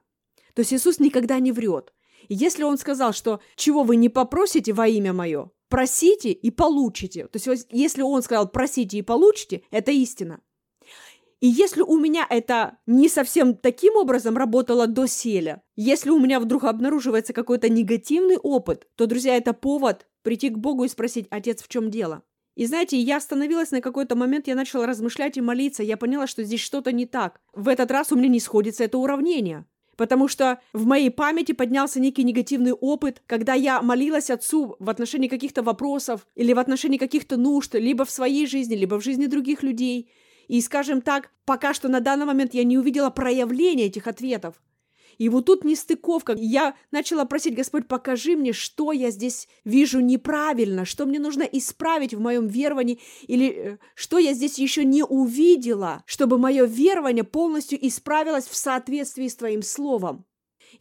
То 0.54 0.60
есть 0.60 0.72
Иисус 0.72 0.98
никогда 0.98 1.38
не 1.38 1.52
врет. 1.52 1.92
И 2.28 2.34
если 2.34 2.62
Он 2.62 2.78
сказал, 2.78 3.12
что 3.12 3.40
чего 3.56 3.82
вы 3.82 3.96
не 3.96 4.08
попросите 4.08 4.72
во 4.72 4.88
имя 4.88 5.12
Мое, 5.12 5.50
просите 5.68 6.32
и 6.32 6.50
получите. 6.50 7.26
То 7.26 7.38
есть 7.38 7.66
если 7.70 8.02
Он 8.02 8.22
сказал 8.22 8.48
просите 8.48 8.98
и 8.98 9.02
получите, 9.02 9.62
это 9.70 9.92
истина. 9.92 10.40
И 11.46 11.48
если 11.48 11.82
у 11.82 11.96
меня 11.96 12.26
это 12.28 12.78
не 12.88 13.08
совсем 13.08 13.54
таким 13.54 13.94
образом 13.94 14.36
работало 14.36 14.88
до 14.88 15.06
селя, 15.06 15.62
если 15.76 16.10
у 16.10 16.18
меня 16.18 16.40
вдруг 16.40 16.64
обнаруживается 16.64 17.32
какой-то 17.32 17.68
негативный 17.68 18.36
опыт, 18.36 18.88
то, 18.96 19.06
друзья, 19.06 19.36
это 19.36 19.52
повод 19.52 20.08
прийти 20.22 20.48
к 20.48 20.58
Богу 20.58 20.82
и 20.82 20.88
спросить, 20.88 21.28
отец, 21.30 21.62
в 21.62 21.68
чем 21.68 21.88
дело? 21.88 22.24
И 22.56 22.66
знаете, 22.66 22.98
я 22.98 23.18
остановилась 23.18 23.70
на 23.70 23.80
какой-то 23.80 24.16
момент, 24.16 24.48
я 24.48 24.56
начала 24.56 24.88
размышлять 24.88 25.36
и 25.36 25.40
молиться, 25.40 25.84
я 25.84 25.96
поняла, 25.96 26.26
что 26.26 26.42
здесь 26.42 26.58
что-то 26.58 26.90
не 26.90 27.06
так. 27.06 27.40
В 27.54 27.68
этот 27.68 27.92
раз 27.92 28.10
у 28.10 28.16
меня 28.16 28.26
не 28.26 28.40
сходится 28.40 28.82
это 28.82 28.98
уравнение. 28.98 29.66
Потому 29.96 30.26
что 30.26 30.60
в 30.72 30.84
моей 30.84 31.10
памяти 31.10 31.52
поднялся 31.52 32.00
некий 32.00 32.24
негативный 32.24 32.72
опыт, 32.72 33.22
когда 33.26 33.54
я 33.54 33.82
молилась 33.82 34.30
Отцу 34.30 34.74
в 34.80 34.90
отношении 34.90 35.28
каких-то 35.28 35.62
вопросов 35.62 36.26
или 36.34 36.52
в 36.52 36.58
отношении 36.58 36.98
каких-то 36.98 37.36
нужд, 37.36 37.76
либо 37.76 38.04
в 38.04 38.10
своей 38.10 38.48
жизни, 38.48 38.74
либо 38.74 38.98
в 38.98 39.04
жизни 39.04 39.26
других 39.26 39.62
людей. 39.62 40.10
И, 40.48 40.60
скажем 40.60 41.00
так, 41.02 41.30
пока 41.44 41.74
что 41.74 41.88
на 41.88 42.00
данный 42.00 42.26
момент 42.26 42.54
я 42.54 42.64
не 42.64 42.78
увидела 42.78 43.10
проявления 43.10 43.86
этих 43.86 44.06
ответов. 44.06 44.60
И 45.18 45.28
вот 45.28 45.46
тут 45.46 45.64
нестыковка. 45.64 46.34
Я 46.36 46.74
начала 46.90 47.24
просить, 47.24 47.54
Господь, 47.54 47.88
покажи 47.88 48.36
мне, 48.36 48.52
что 48.52 48.92
я 48.92 49.10
здесь 49.10 49.48
вижу 49.64 50.00
неправильно, 50.00 50.84
что 50.84 51.06
мне 51.06 51.18
нужно 51.18 51.42
исправить 51.42 52.12
в 52.12 52.20
моем 52.20 52.48
веровании, 52.48 53.00
или 53.26 53.48
э, 53.48 53.78
что 53.94 54.18
я 54.18 54.34
здесь 54.34 54.58
еще 54.58 54.84
не 54.84 55.02
увидела, 55.02 56.02
чтобы 56.06 56.38
мое 56.38 56.66
верование 56.66 57.24
полностью 57.24 57.78
исправилось 57.86 58.46
в 58.46 58.56
соответствии 58.56 59.28
с 59.28 59.36
Твоим 59.36 59.62
Словом. 59.62 60.26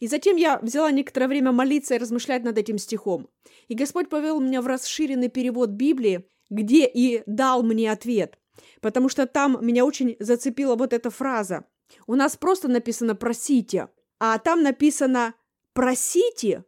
И 0.00 0.06
затем 0.06 0.36
я 0.36 0.58
взяла 0.58 0.90
некоторое 0.90 1.28
время 1.28 1.52
молиться 1.52 1.94
и 1.94 1.98
размышлять 1.98 2.44
над 2.44 2.58
этим 2.58 2.76
стихом. 2.76 3.28
И 3.68 3.74
Господь 3.74 4.10
повел 4.10 4.40
меня 4.40 4.60
в 4.60 4.66
расширенный 4.66 5.28
перевод 5.28 5.70
Библии, 5.70 6.26
где 6.50 6.86
и 6.86 7.22
дал 7.26 7.62
мне 7.62 7.90
ответ. 7.90 8.38
Потому 8.80 9.08
что 9.08 9.26
там 9.26 9.58
меня 9.64 9.84
очень 9.84 10.16
зацепила 10.18 10.76
вот 10.76 10.92
эта 10.92 11.10
фраза. 11.10 11.64
У 12.06 12.14
нас 12.14 12.36
просто 12.36 12.68
написано 12.68 13.14
«просите», 13.14 13.88
а 14.18 14.38
там 14.38 14.62
написано 14.62 15.34
«просите» 15.72 16.64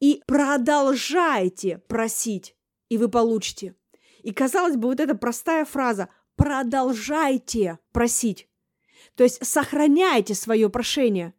и 0.00 0.22
«продолжайте 0.26 1.78
просить, 1.88 2.56
и 2.88 2.98
вы 2.98 3.08
получите». 3.08 3.74
И 4.22 4.32
казалось 4.32 4.76
бы, 4.76 4.88
вот 4.88 5.00
эта 5.00 5.14
простая 5.14 5.64
фраза 5.64 6.08
«продолжайте 6.36 7.78
просить», 7.92 8.48
то 9.14 9.24
есть 9.24 9.44
сохраняйте 9.44 10.34
свое 10.34 10.70
прошение. 10.70 11.34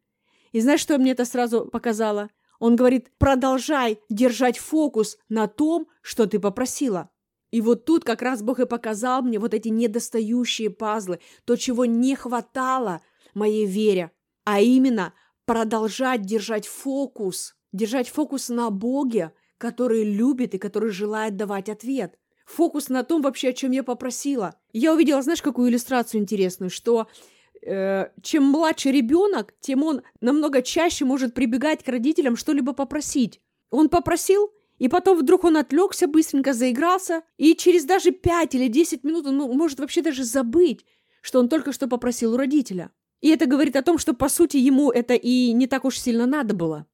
И 0.52 0.60
знаешь, 0.60 0.82
что 0.82 0.98
мне 0.98 1.12
это 1.12 1.26
сразу 1.26 1.66
показало? 1.66 2.30
Он 2.60 2.76
говорит, 2.76 3.12
продолжай 3.18 4.00
держать 4.10 4.58
фокус 4.58 5.18
на 5.28 5.48
том, 5.48 5.88
что 6.02 6.28
ты 6.28 6.40
попросила. 6.40 7.10
И 7.54 7.62
вот 7.62 7.86
тут 7.86 8.04
как 8.04 8.24
раз 8.24 8.42
Бог 8.42 8.60
и 8.60 8.66
показал 8.66 9.22
мне 9.22 9.38
вот 9.38 9.54
эти 9.54 9.68
недостающие 9.68 10.72
пазлы, 10.72 11.20
то, 11.46 11.56
чего 11.56 11.86
не 11.86 12.16
хватало 12.16 13.02
моей 13.36 13.68
вере, 13.68 14.10
а 14.44 14.60
именно 14.60 15.14
продолжать 15.46 16.24
держать 16.24 16.66
фокус, 16.66 17.56
держать 17.72 18.10
фокус 18.10 18.50
на 18.50 18.72
Боге, 18.72 19.34
который 19.60 20.04
любит 20.04 20.56
и 20.56 20.58
который 20.58 20.90
желает 20.90 21.38
давать 21.38 21.70
ответ. 21.70 22.18
Фокус 22.48 22.90
на 22.90 23.04
том 23.04 23.22
вообще, 23.22 23.50
о 23.50 23.54
чем 23.54 23.70
я 23.70 23.84
попросила. 23.84 24.56
Я 24.72 24.92
увидела, 24.92 25.22
знаешь, 25.22 25.44
какую 25.44 25.70
иллюстрацию 25.70 26.22
интересную, 26.22 26.72
что 26.72 27.08
э, 27.62 28.08
чем 28.24 28.46
младше 28.46 28.90
ребенок, 28.90 29.54
тем 29.60 29.84
он 29.84 30.02
намного 30.22 30.64
чаще 30.64 31.06
может 31.06 31.36
прибегать 31.36 31.84
к 31.84 31.88
родителям 31.88 32.36
что-либо 32.36 32.74
попросить. 32.74 33.42
Он 33.70 33.90
попросил, 33.90 34.52
и 34.84 34.90
потом 34.90 35.18
вдруг 35.18 35.46
он 35.46 35.56
отвлекся, 35.56 36.08
быстренько 36.08 36.52
заигрался, 36.52 37.24
и 37.38 37.56
через 37.56 37.86
даже 37.86 38.12
5 38.12 38.56
или 38.56 38.68
10 38.68 39.06
минут 39.06 39.26
он 39.26 39.38
может 39.38 39.80
вообще 39.80 40.02
даже 40.02 40.26
забыть, 40.26 40.86
что 41.22 41.40
он 41.40 41.48
только 41.48 41.72
что 41.72 41.88
попросил 41.88 42.34
у 42.34 42.38
родителя. 42.38 42.92
И 43.22 43.30
это 43.30 43.46
говорит 43.46 43.78
о 43.78 43.82
том, 43.82 43.98
что, 43.98 44.14
по 44.14 44.28
сути, 44.28 44.58
ему 44.58 44.92
это 44.92 45.14
и 45.14 45.54
не 45.54 45.68
так 45.68 45.86
уж 45.86 45.98
сильно 45.98 46.26
надо 46.26 46.54
было. 46.54 46.86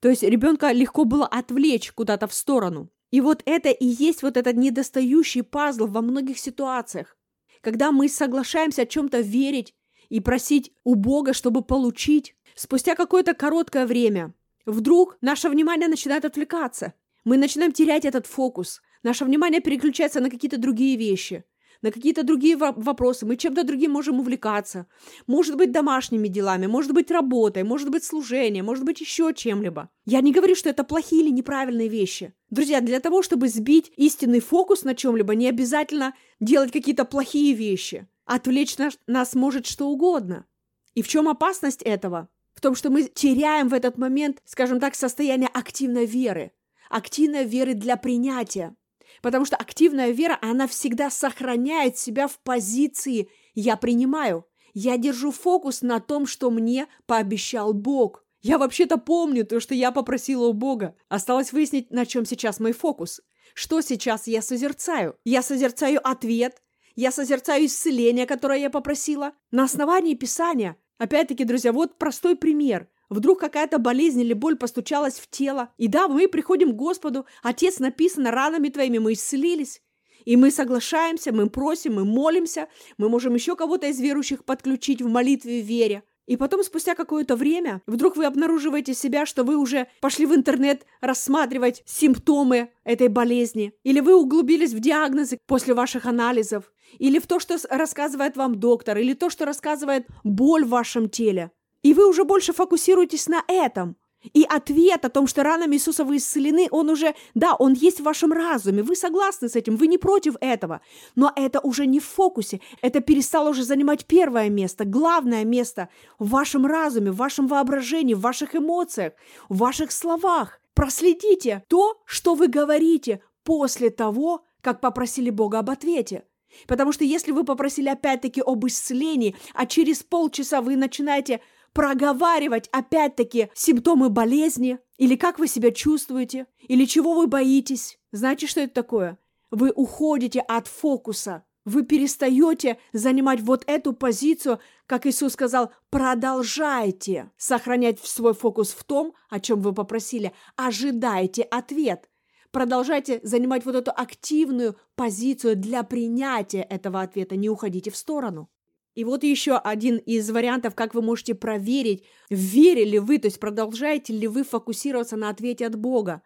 То 0.00 0.08
есть 0.08 0.24
ребенка 0.24 0.72
легко 0.72 1.04
было 1.04 1.24
отвлечь 1.24 1.92
куда-то 1.92 2.26
в 2.26 2.34
сторону. 2.34 2.90
И 3.12 3.20
вот 3.20 3.42
это 3.44 3.68
и 3.68 3.86
есть 3.86 4.24
вот 4.24 4.36
этот 4.36 4.56
недостающий 4.56 5.44
пазл 5.44 5.86
во 5.86 6.02
многих 6.02 6.36
ситуациях. 6.36 7.16
Когда 7.60 7.92
мы 7.92 8.08
соглашаемся 8.08 8.82
о 8.82 8.86
чем-то 8.86 9.20
верить 9.20 9.76
и 10.08 10.18
просить 10.18 10.72
у 10.82 10.96
Бога, 10.96 11.32
чтобы 11.32 11.62
получить, 11.62 12.34
спустя 12.56 12.96
какое-то 12.96 13.34
короткое 13.34 13.86
время 13.86 14.34
вдруг 14.66 15.16
наше 15.20 15.48
внимание 15.48 15.86
начинает 15.88 16.24
отвлекаться. 16.24 16.92
Мы 17.24 17.36
начинаем 17.36 17.72
терять 17.72 18.04
этот 18.04 18.26
фокус. 18.26 18.80
Наше 19.02 19.24
внимание 19.24 19.60
переключается 19.60 20.20
на 20.20 20.30
какие-то 20.30 20.58
другие 20.58 20.96
вещи 20.96 21.44
на 21.82 21.90
какие-то 21.90 22.22
другие 22.22 22.56
вопросы, 22.56 23.26
мы 23.26 23.36
чем-то 23.36 23.64
другим 23.64 23.92
можем 23.92 24.20
увлекаться. 24.20 24.86
Может 25.26 25.56
быть, 25.56 25.72
домашними 25.72 26.28
делами, 26.28 26.66
может 26.66 26.92
быть, 26.92 27.10
работой, 27.10 27.62
может 27.62 27.90
быть, 27.90 28.04
служением, 28.04 28.66
может 28.66 28.84
быть, 28.84 29.00
еще 29.00 29.32
чем-либо. 29.34 29.88
Я 30.04 30.20
не 30.20 30.32
говорю, 30.32 30.54
что 30.54 30.68
это 30.68 30.84
плохие 30.84 31.22
или 31.22 31.30
неправильные 31.30 31.88
вещи. 31.88 32.34
Друзья, 32.50 32.80
для 32.80 33.00
того, 33.00 33.22
чтобы 33.22 33.48
сбить 33.48 33.92
истинный 33.96 34.40
фокус 34.40 34.84
на 34.84 34.94
чем-либо, 34.94 35.34
не 35.34 35.48
обязательно 35.48 36.14
делать 36.38 36.72
какие-то 36.72 37.04
плохие 37.04 37.54
вещи. 37.54 38.06
Отвлечь 38.24 38.76
нас, 38.76 38.98
нас 39.06 39.34
может 39.34 39.66
что 39.66 39.88
угодно. 39.88 40.46
И 40.94 41.02
в 41.02 41.08
чем 41.08 41.28
опасность 41.28 41.82
этого? 41.82 42.28
В 42.52 42.60
том, 42.60 42.74
что 42.74 42.90
мы 42.90 43.04
теряем 43.04 43.68
в 43.68 43.74
этот 43.74 43.96
момент, 43.96 44.42
скажем 44.44 44.80
так, 44.80 44.94
состояние 44.94 45.48
активной 45.48 46.04
веры. 46.04 46.52
Активной 46.90 47.44
веры 47.44 47.74
для 47.74 47.96
принятия. 47.96 48.76
Потому 49.22 49.44
что 49.44 49.56
активная 49.56 50.10
вера, 50.10 50.38
она 50.42 50.66
всегда 50.66 51.08
сохраняет 51.08 51.96
себя 51.96 52.28
в 52.28 52.38
позиции 52.40 53.30
«я 53.54 53.76
принимаю», 53.76 54.44
«я 54.74 54.98
держу 54.98 55.30
фокус 55.30 55.82
на 55.82 56.00
том, 56.00 56.26
что 56.26 56.50
мне 56.50 56.86
пообещал 57.06 57.72
Бог». 57.72 58.24
Я 58.42 58.58
вообще-то 58.58 58.96
помню 58.96 59.46
то, 59.46 59.60
что 59.60 59.74
я 59.74 59.92
попросила 59.92 60.46
у 60.46 60.52
Бога. 60.52 60.96
Осталось 61.08 61.52
выяснить, 61.52 61.90
на 61.90 62.06
чем 62.06 62.24
сейчас 62.24 62.58
мой 62.58 62.72
фокус. 62.72 63.20
Что 63.54 63.82
сейчас 63.82 64.26
я 64.26 64.42
созерцаю? 64.42 65.16
Я 65.24 65.42
созерцаю 65.42 66.00
ответ, 66.02 66.62
я 66.96 67.12
созерцаю 67.12 67.66
исцеление, 67.66 68.26
которое 68.26 68.58
я 68.58 68.70
попросила. 68.70 69.32
На 69.50 69.64
основании 69.64 70.14
Писания. 70.14 70.76
Опять-таки, 70.98 71.44
друзья, 71.44 71.72
вот 71.72 71.98
простой 71.98 72.34
пример. 72.34 72.88
Вдруг 73.10 73.40
какая-то 73.40 73.78
болезнь 73.78 74.20
или 74.20 74.32
боль 74.32 74.56
постучалась 74.56 75.18
в 75.18 75.28
тело. 75.28 75.70
И 75.76 75.88
да, 75.88 76.06
мы 76.06 76.28
приходим 76.28 76.72
к 76.72 76.76
Господу. 76.76 77.26
Отец, 77.42 77.80
написано, 77.80 78.30
ранами 78.30 78.68
твоими 78.68 78.98
мы 78.98 79.14
исцелились. 79.14 79.82
И 80.24 80.36
мы 80.36 80.52
соглашаемся, 80.52 81.32
мы 81.32 81.50
просим, 81.50 81.94
мы 81.94 82.04
молимся. 82.04 82.68
Мы 82.98 83.08
можем 83.08 83.34
еще 83.34 83.56
кого-то 83.56 83.88
из 83.88 83.98
верующих 84.00 84.44
подключить 84.44 85.02
в 85.02 85.08
молитве 85.08 85.58
и 85.58 85.62
вере. 85.62 86.04
И 86.26 86.36
потом, 86.36 86.62
спустя 86.62 86.94
какое-то 86.94 87.34
время, 87.34 87.82
вдруг 87.88 88.16
вы 88.16 88.26
обнаруживаете 88.26 88.94
себя, 88.94 89.26
что 89.26 89.42
вы 89.42 89.56
уже 89.56 89.88
пошли 90.00 90.26
в 90.26 90.34
интернет 90.34 90.86
рассматривать 91.00 91.82
симптомы 91.86 92.70
этой 92.84 93.08
болезни. 93.08 93.72
Или 93.82 93.98
вы 93.98 94.14
углубились 94.14 94.72
в 94.72 94.78
диагнозы 94.78 95.38
после 95.48 95.74
ваших 95.74 96.06
анализов. 96.06 96.72
Или 97.00 97.18
в 97.18 97.26
то, 97.26 97.40
что 97.40 97.56
рассказывает 97.68 98.36
вам 98.36 98.60
доктор. 98.60 98.98
Или 98.98 99.14
то, 99.14 99.30
что 99.30 99.46
рассказывает 99.46 100.06
боль 100.22 100.64
в 100.64 100.68
вашем 100.68 101.08
теле. 101.08 101.50
И 101.82 101.94
вы 101.94 102.08
уже 102.08 102.24
больше 102.24 102.52
фокусируетесь 102.52 103.28
на 103.28 103.42
этом. 103.48 103.96
И 104.34 104.44
ответ 104.44 105.04
о 105.06 105.08
том, 105.08 105.26
что 105.26 105.42
ранами 105.42 105.76
Иисуса 105.76 106.04
вы 106.04 106.18
исцелены, 106.18 106.68
он 106.70 106.90
уже, 106.90 107.14
да, 107.34 107.54
он 107.54 107.72
есть 107.72 108.00
в 108.00 108.04
вашем 108.04 108.32
разуме, 108.32 108.82
вы 108.82 108.94
согласны 108.94 109.48
с 109.48 109.56
этим, 109.56 109.76
вы 109.76 109.86
не 109.86 109.96
против 109.96 110.36
этого, 110.42 110.82
но 111.16 111.32
это 111.34 111.58
уже 111.60 111.86
не 111.86 112.00
в 112.00 112.04
фокусе, 112.04 112.60
это 112.82 113.00
перестало 113.00 113.48
уже 113.48 113.64
занимать 113.64 114.04
первое 114.04 114.50
место, 114.50 114.84
главное 114.84 115.44
место 115.44 115.88
в 116.18 116.28
вашем 116.28 116.66
разуме, 116.66 117.12
в 117.12 117.16
вашем 117.16 117.46
воображении, 117.46 118.12
в 118.12 118.20
ваших 118.20 118.54
эмоциях, 118.54 119.14
в 119.48 119.56
ваших 119.56 119.90
словах. 119.90 120.60
Проследите 120.74 121.64
то, 121.68 121.98
что 122.04 122.34
вы 122.34 122.48
говорите 122.48 123.22
после 123.42 123.88
того, 123.88 124.44
как 124.60 124.82
попросили 124.82 125.30
Бога 125.30 125.60
об 125.60 125.70
ответе. 125.70 126.24
Потому 126.66 126.92
что 126.92 127.04
если 127.04 127.32
вы 127.32 127.44
попросили 127.44 127.88
опять-таки 127.88 128.42
об 128.44 128.66
исцелении, 128.66 129.36
а 129.54 129.66
через 129.66 130.02
полчаса 130.02 130.60
вы 130.60 130.76
начинаете 130.76 131.40
проговаривать 131.72 132.68
опять-таки 132.72 133.50
симптомы 133.54 134.10
болезни, 134.10 134.78
или 134.96 135.16
как 135.16 135.38
вы 135.38 135.48
себя 135.48 135.70
чувствуете, 135.70 136.46
или 136.58 136.84
чего 136.84 137.14
вы 137.14 137.26
боитесь. 137.26 137.98
Знаете, 138.12 138.46
что 138.46 138.60
это 138.60 138.74
такое? 138.74 139.18
Вы 139.50 139.70
уходите 139.70 140.40
от 140.40 140.66
фокуса. 140.66 141.44
Вы 141.64 141.84
перестаете 141.84 142.78
занимать 142.92 143.40
вот 143.40 143.64
эту 143.66 143.92
позицию, 143.92 144.60
как 144.86 145.06
Иисус 145.06 145.34
сказал, 145.34 145.72
продолжайте 145.90 147.30
сохранять 147.36 148.00
свой 148.00 148.32
фокус 148.32 148.70
в 148.72 148.82
том, 148.84 149.14
о 149.28 149.40
чем 149.40 149.60
вы 149.60 149.74
попросили. 149.74 150.32
Ожидайте 150.56 151.42
ответ. 151.42 152.08
Продолжайте 152.50 153.20
занимать 153.22 153.64
вот 153.64 153.76
эту 153.76 153.92
активную 153.94 154.76
позицию 154.96 155.56
для 155.56 155.82
принятия 155.82 156.62
этого 156.62 157.02
ответа. 157.02 157.36
Не 157.36 157.48
уходите 157.48 157.90
в 157.90 157.96
сторону. 157.96 158.48
И 158.94 159.04
вот 159.04 159.22
еще 159.22 159.56
один 159.56 159.98
из 159.98 160.30
вариантов, 160.30 160.74
как 160.74 160.94
вы 160.94 161.02
можете 161.02 161.34
проверить, 161.34 162.04
верили 162.28 162.98
вы, 162.98 163.18
то 163.18 163.26
есть 163.26 163.38
продолжаете 163.38 164.12
ли 164.12 164.26
вы 164.26 164.42
фокусироваться 164.42 165.16
на 165.16 165.28
ответе 165.28 165.66
от 165.66 165.76
Бога. 165.76 166.22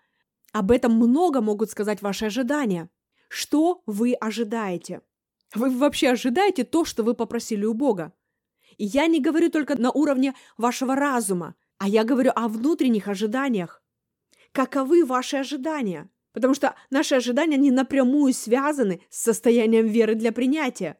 Об 0.52 0.70
этом 0.70 0.92
много 0.92 1.40
могут 1.40 1.70
сказать 1.70 2.00
ваши 2.00 2.26
ожидания. 2.26 2.88
Что 3.28 3.82
вы 3.86 4.14
ожидаете? 4.14 5.02
Вы 5.54 5.70
вообще 5.70 6.10
ожидаете 6.10 6.64
то, 6.64 6.84
что 6.84 7.02
вы 7.02 7.14
попросили 7.14 7.64
у 7.64 7.74
Бога? 7.74 8.12
И 8.76 8.84
я 8.84 9.06
не 9.06 9.20
говорю 9.20 9.50
только 9.50 9.80
на 9.80 9.90
уровне 9.90 10.34
вашего 10.56 10.94
разума, 10.94 11.54
а 11.78 11.88
я 11.88 12.04
говорю 12.04 12.32
о 12.34 12.48
внутренних 12.48 13.08
ожиданиях. 13.08 13.82
Каковы 14.52 15.04
ваши 15.04 15.36
ожидания? 15.36 16.08
Потому 16.32 16.54
что 16.54 16.74
наши 16.90 17.14
ожидания 17.14 17.56
не 17.56 17.70
напрямую 17.70 18.32
связаны 18.32 19.02
с 19.10 19.22
состоянием 19.22 19.86
веры 19.86 20.14
для 20.14 20.32
принятия. 20.32 20.96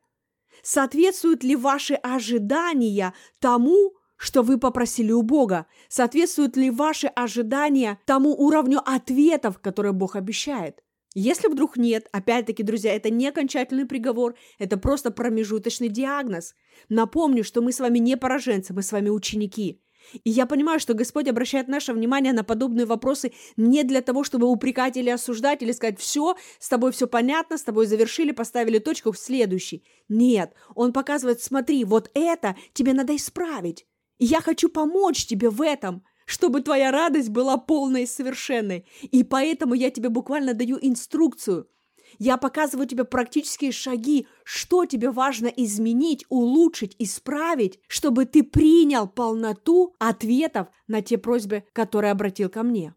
Соответствуют 0.64 1.44
ли 1.44 1.56
ваши 1.56 1.92
ожидания 1.94 3.12
тому, 3.38 3.92
что 4.16 4.42
вы 4.42 4.58
попросили 4.58 5.12
у 5.12 5.20
Бога? 5.20 5.66
Соответствуют 5.88 6.56
ли 6.56 6.70
ваши 6.70 7.06
ожидания 7.06 8.00
тому 8.06 8.30
уровню 8.30 8.80
ответов, 8.82 9.58
которые 9.58 9.92
Бог 9.92 10.16
обещает? 10.16 10.82
Если 11.14 11.48
вдруг 11.48 11.76
нет, 11.76 12.08
опять-таки, 12.12 12.62
друзья, 12.62 12.94
это 12.94 13.10
не 13.10 13.28
окончательный 13.28 13.84
приговор, 13.84 14.36
это 14.58 14.78
просто 14.78 15.10
промежуточный 15.10 15.88
диагноз. 15.88 16.54
Напомню, 16.88 17.44
что 17.44 17.60
мы 17.60 17.70
с 17.70 17.78
вами 17.78 17.98
не 17.98 18.16
пораженцы, 18.16 18.72
мы 18.72 18.82
с 18.82 18.90
вами 18.90 19.10
ученики. 19.10 19.82
И 20.24 20.30
я 20.30 20.46
понимаю, 20.46 20.80
что 20.80 20.94
Господь 20.94 21.28
обращает 21.28 21.68
наше 21.68 21.92
внимание 21.92 22.32
на 22.32 22.44
подобные 22.44 22.86
вопросы 22.86 23.32
не 23.56 23.82
для 23.84 24.00
того, 24.00 24.24
чтобы 24.24 24.46
упрекать 24.46 24.96
или 24.96 25.10
осуждать, 25.10 25.62
или 25.62 25.72
сказать, 25.72 25.98
все, 25.98 26.36
с 26.58 26.68
тобой 26.68 26.92
все 26.92 27.06
понятно, 27.06 27.58
с 27.58 27.62
тобой 27.62 27.86
завершили, 27.86 28.32
поставили 28.32 28.78
точку 28.78 29.12
в 29.12 29.18
следующий. 29.18 29.84
Нет, 30.08 30.52
Он 30.74 30.92
показывает, 30.92 31.42
смотри, 31.42 31.84
вот 31.84 32.10
это 32.14 32.56
тебе 32.72 32.92
надо 32.92 33.16
исправить. 33.16 33.86
И 34.18 34.26
я 34.26 34.40
хочу 34.40 34.68
помочь 34.68 35.26
тебе 35.26 35.50
в 35.50 35.60
этом, 35.60 36.04
чтобы 36.26 36.62
твоя 36.62 36.90
радость 36.90 37.30
была 37.30 37.56
полной 37.56 38.04
и 38.04 38.06
совершенной. 38.06 38.86
И 39.02 39.24
поэтому 39.24 39.74
я 39.74 39.90
тебе 39.90 40.08
буквально 40.08 40.54
даю 40.54 40.78
инструкцию– 40.80 41.68
я 42.18 42.36
показываю 42.36 42.86
тебе 42.86 43.04
практические 43.04 43.72
шаги, 43.72 44.26
что 44.44 44.86
тебе 44.86 45.10
важно 45.10 45.48
изменить, 45.48 46.24
улучшить, 46.28 46.96
исправить, 46.98 47.78
чтобы 47.88 48.24
ты 48.24 48.42
принял 48.42 49.08
полноту 49.08 49.94
ответов 49.98 50.68
на 50.86 51.02
те 51.02 51.18
просьбы, 51.18 51.64
которые 51.72 52.12
обратил 52.12 52.48
ко 52.48 52.62
мне. 52.62 52.94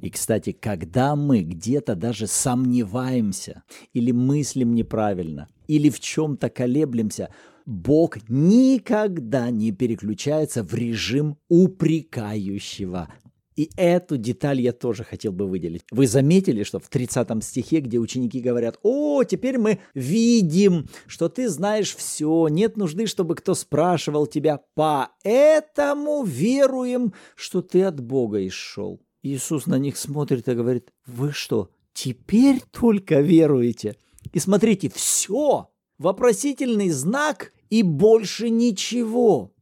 И, 0.00 0.10
кстати, 0.10 0.52
когда 0.52 1.14
мы 1.14 1.42
где-то 1.42 1.94
даже 1.94 2.26
сомневаемся 2.26 3.62
или 3.92 4.10
мыслим 4.10 4.74
неправильно, 4.74 5.48
или 5.68 5.88
в 5.88 6.00
чем-то 6.00 6.50
колеблемся, 6.50 7.32
Бог 7.64 8.16
никогда 8.28 9.50
не 9.50 9.72
переключается 9.72 10.62
в 10.62 10.74
режим 10.74 11.36
упрекающего. 11.48 13.08
И 13.58 13.72
эту 13.76 14.16
деталь 14.18 14.60
я 14.60 14.72
тоже 14.72 15.02
хотел 15.02 15.32
бы 15.32 15.48
выделить. 15.48 15.82
Вы 15.90 16.06
заметили, 16.06 16.62
что 16.62 16.78
в 16.78 16.88
30 16.88 17.42
стихе, 17.42 17.80
где 17.80 17.98
ученики 17.98 18.38
говорят, 18.38 18.78
«О, 18.84 19.24
теперь 19.24 19.58
мы 19.58 19.80
видим, 19.94 20.86
что 21.08 21.28
ты 21.28 21.48
знаешь 21.48 21.96
все, 21.96 22.46
нет 22.46 22.76
нужды, 22.76 23.06
чтобы 23.06 23.34
кто 23.34 23.54
спрашивал 23.54 24.28
тебя, 24.28 24.60
поэтому 24.74 26.22
веруем, 26.22 27.14
что 27.34 27.60
ты 27.60 27.82
от 27.82 28.00
Бога 28.00 28.46
исшел». 28.46 29.00
Иисус 29.24 29.66
на 29.66 29.76
них 29.76 29.96
смотрит 29.96 30.48
и 30.48 30.54
говорит, 30.54 30.92
«Вы 31.04 31.32
что, 31.32 31.72
теперь 31.92 32.62
только 32.70 33.18
веруете?» 33.18 33.96
И 34.32 34.38
смотрите, 34.38 34.88
все, 34.88 35.68
вопросительный 35.98 36.90
знак 36.90 37.52
и 37.70 37.82
больше 37.82 38.50
ничего. 38.50 39.52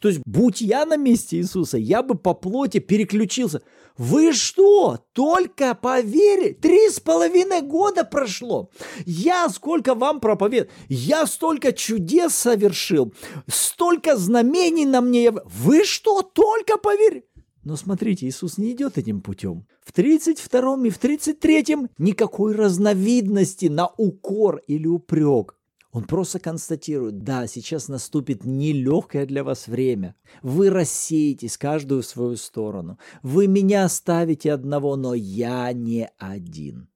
То 0.00 0.08
есть, 0.08 0.20
будь 0.24 0.60
я 0.60 0.84
на 0.84 0.96
месте 0.96 1.38
Иисуса, 1.38 1.78
я 1.78 2.02
бы 2.02 2.14
по 2.14 2.34
плоти 2.34 2.78
переключился. 2.78 3.62
Вы 3.96 4.32
что, 4.32 5.00
только 5.12 5.74
поверили? 5.74 6.52
Три 6.52 6.88
с 6.88 7.00
половиной 7.00 7.62
года 7.62 8.04
прошло. 8.04 8.70
Я 9.04 9.48
сколько 9.48 9.94
вам 9.94 10.20
проповед, 10.20 10.70
я 10.88 11.26
столько 11.26 11.72
чудес 11.72 12.34
совершил, 12.34 13.12
столько 13.48 14.16
знамений 14.16 14.86
на 14.86 15.00
мне. 15.00 15.32
Вы 15.32 15.84
что, 15.84 16.22
только 16.22 16.76
поверили? 16.76 17.24
Но 17.64 17.76
смотрите, 17.76 18.26
Иисус 18.26 18.56
не 18.56 18.72
идет 18.72 18.98
этим 18.98 19.20
путем. 19.20 19.66
В 19.84 19.92
32 19.92 20.86
и 20.86 20.90
в 20.90 20.98
33 20.98 21.76
никакой 21.98 22.54
разновидности 22.54 23.66
на 23.66 23.88
укор 23.96 24.62
или 24.68 24.86
упрек. 24.86 25.57
Он 25.90 26.04
просто 26.04 26.38
констатирует, 26.38 27.24
да, 27.24 27.46
сейчас 27.46 27.88
наступит 27.88 28.44
нелегкое 28.44 29.24
для 29.24 29.42
вас 29.42 29.68
время. 29.68 30.14
Вы 30.42 30.68
рассеетесь 30.68 31.56
каждую 31.56 32.02
в 32.02 32.06
свою 32.06 32.36
сторону. 32.36 32.98
Вы 33.22 33.46
меня 33.46 33.84
оставите 33.84 34.52
одного, 34.52 34.96
но 34.96 35.14
я 35.14 35.72
не 35.72 36.10
один. 36.18 36.88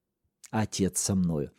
Отец 0.51 0.99
со 0.99 1.15
мною. 1.15 1.51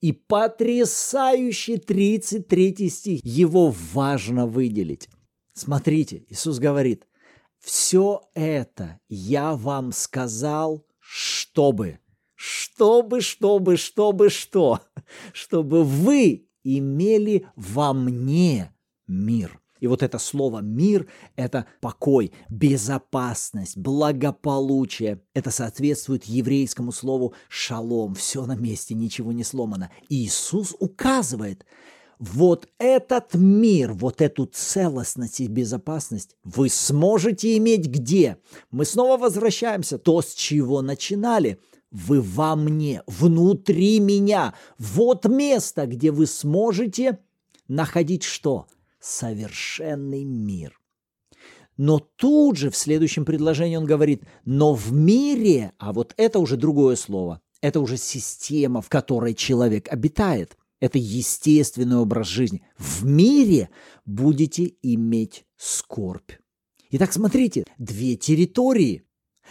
И 0.00 0.12
потрясающий 0.12 1.76
33 1.76 2.88
стих. 2.88 3.20
Его 3.24 3.72
важно 3.92 4.46
выделить. 4.46 5.08
Смотрите, 5.52 6.24
Иисус 6.28 6.58
говорит, 6.58 7.06
все 7.60 8.22
это 8.34 8.98
я 9.08 9.54
вам 9.54 9.92
сказал, 9.92 10.86
чтобы, 10.98 12.00
чтобы, 12.34 13.20
чтобы, 13.20 13.76
чтобы 13.76 14.30
что? 14.30 14.80
Чтобы 15.32 15.84
вы 15.84 16.49
имели 16.64 17.46
во 17.56 17.92
мне 17.92 18.72
мир. 19.06 19.60
И 19.80 19.86
вот 19.86 20.02
это 20.02 20.18
слово 20.18 20.60
«мир»– 20.60 21.06
это 21.36 21.64
покой, 21.80 22.32
безопасность, 22.50 23.78
благополучие. 23.78 25.22
Это 25.32 25.50
соответствует 25.50 26.24
еврейскому 26.24 26.92
слову 26.92 27.34
«шалом». 27.48 28.14
Все 28.14 28.44
на 28.44 28.56
месте, 28.56 28.94
ничего 28.94 29.32
не 29.32 29.42
сломано. 29.42 29.90
Иисус 30.10 30.76
указывает, 30.78 31.64
вот 32.18 32.68
этот 32.78 33.34
мир, 33.34 33.94
вот 33.94 34.20
эту 34.20 34.44
целостность 34.44 35.40
и 35.40 35.46
безопасность 35.46 36.36
вы 36.44 36.68
сможете 36.68 37.56
иметь 37.56 37.86
где? 37.86 38.36
Мы 38.70 38.84
снова 38.84 39.16
возвращаемся 39.16 39.96
то, 39.96 40.20
с 40.20 40.34
чего 40.34 40.82
начинали. 40.82 41.58
Вы 41.90 42.20
во 42.20 42.54
мне, 42.54 43.02
внутри 43.06 43.98
меня. 43.98 44.54
Вот 44.78 45.26
место, 45.26 45.86
где 45.86 46.12
вы 46.12 46.26
сможете 46.26 47.18
находить 47.68 48.22
что? 48.22 48.66
Совершенный 49.00 50.24
мир. 50.24 50.78
Но 51.76 51.98
тут 51.98 52.56
же 52.56 52.70
в 52.70 52.76
следующем 52.76 53.24
предложении 53.24 53.76
он 53.76 53.86
говорит, 53.86 54.22
но 54.44 54.74
в 54.74 54.92
мире, 54.92 55.72
а 55.78 55.92
вот 55.92 56.12
это 56.16 56.38
уже 56.38 56.56
другое 56.56 56.94
слово, 56.94 57.40
это 57.62 57.80
уже 57.80 57.96
система, 57.96 58.82
в 58.82 58.88
которой 58.88 59.34
человек 59.34 59.88
обитает. 59.90 60.56
Это 60.78 60.98
естественный 60.98 61.96
образ 61.96 62.26
жизни. 62.26 62.62
В 62.78 63.04
мире 63.04 63.68
будете 64.06 64.74
иметь 64.82 65.44
скорбь. 65.56 66.32
Итак, 66.90 67.12
смотрите, 67.12 67.64
две 67.78 68.16
территории. 68.16 69.04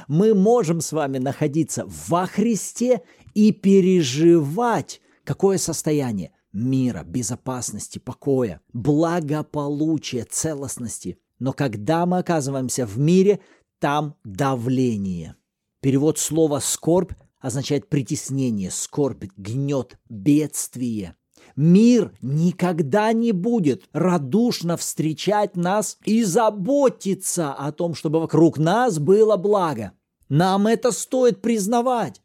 Мы 0.08 0.34
можем 0.34 0.82
с 0.82 0.92
вами 0.92 1.18
находиться 1.18 1.86
во 2.08 2.26
Христе 2.26 3.02
и 3.34 3.52
переживать 3.52 5.02
какое 5.24 5.58
состояние 5.58 6.32
мира, 6.54 7.04
безопасности, 7.04 8.00
покоя, 8.00 8.62
благополучия, 8.74 10.24
целостности– 10.24 11.18
но 11.40 11.54
когда 11.54 12.06
мы 12.06 12.20
оказываемся 12.20 12.86
в 12.86 13.00
мире, 13.00 13.40
там 13.80 14.16
давление. 14.24 15.36
Перевод 15.82 16.20
слова 16.20 16.60
«скорбь» 16.60 17.14
означает 17.40 17.88
притеснение, 17.88 18.70
скорбь, 18.70 19.26
гнет, 19.38 19.98
бедствие. 20.10 21.16
Мир 21.60 22.14
никогда 22.22 23.12
не 23.12 23.34
будет 23.34 23.84
радушно 23.92 24.78
встречать 24.78 25.58
нас 25.58 25.98
и 26.06 26.24
заботиться 26.24 27.52
о 27.52 27.74
том, 27.74 27.96
чтобы 27.96 28.22
вокруг 28.22 28.58
нас 28.58 28.98
было 28.98 29.36
благо. 29.36 29.92
Нам 30.30 30.68
это 30.68 30.94
стоит 30.94 31.42
признавать. 31.42 32.22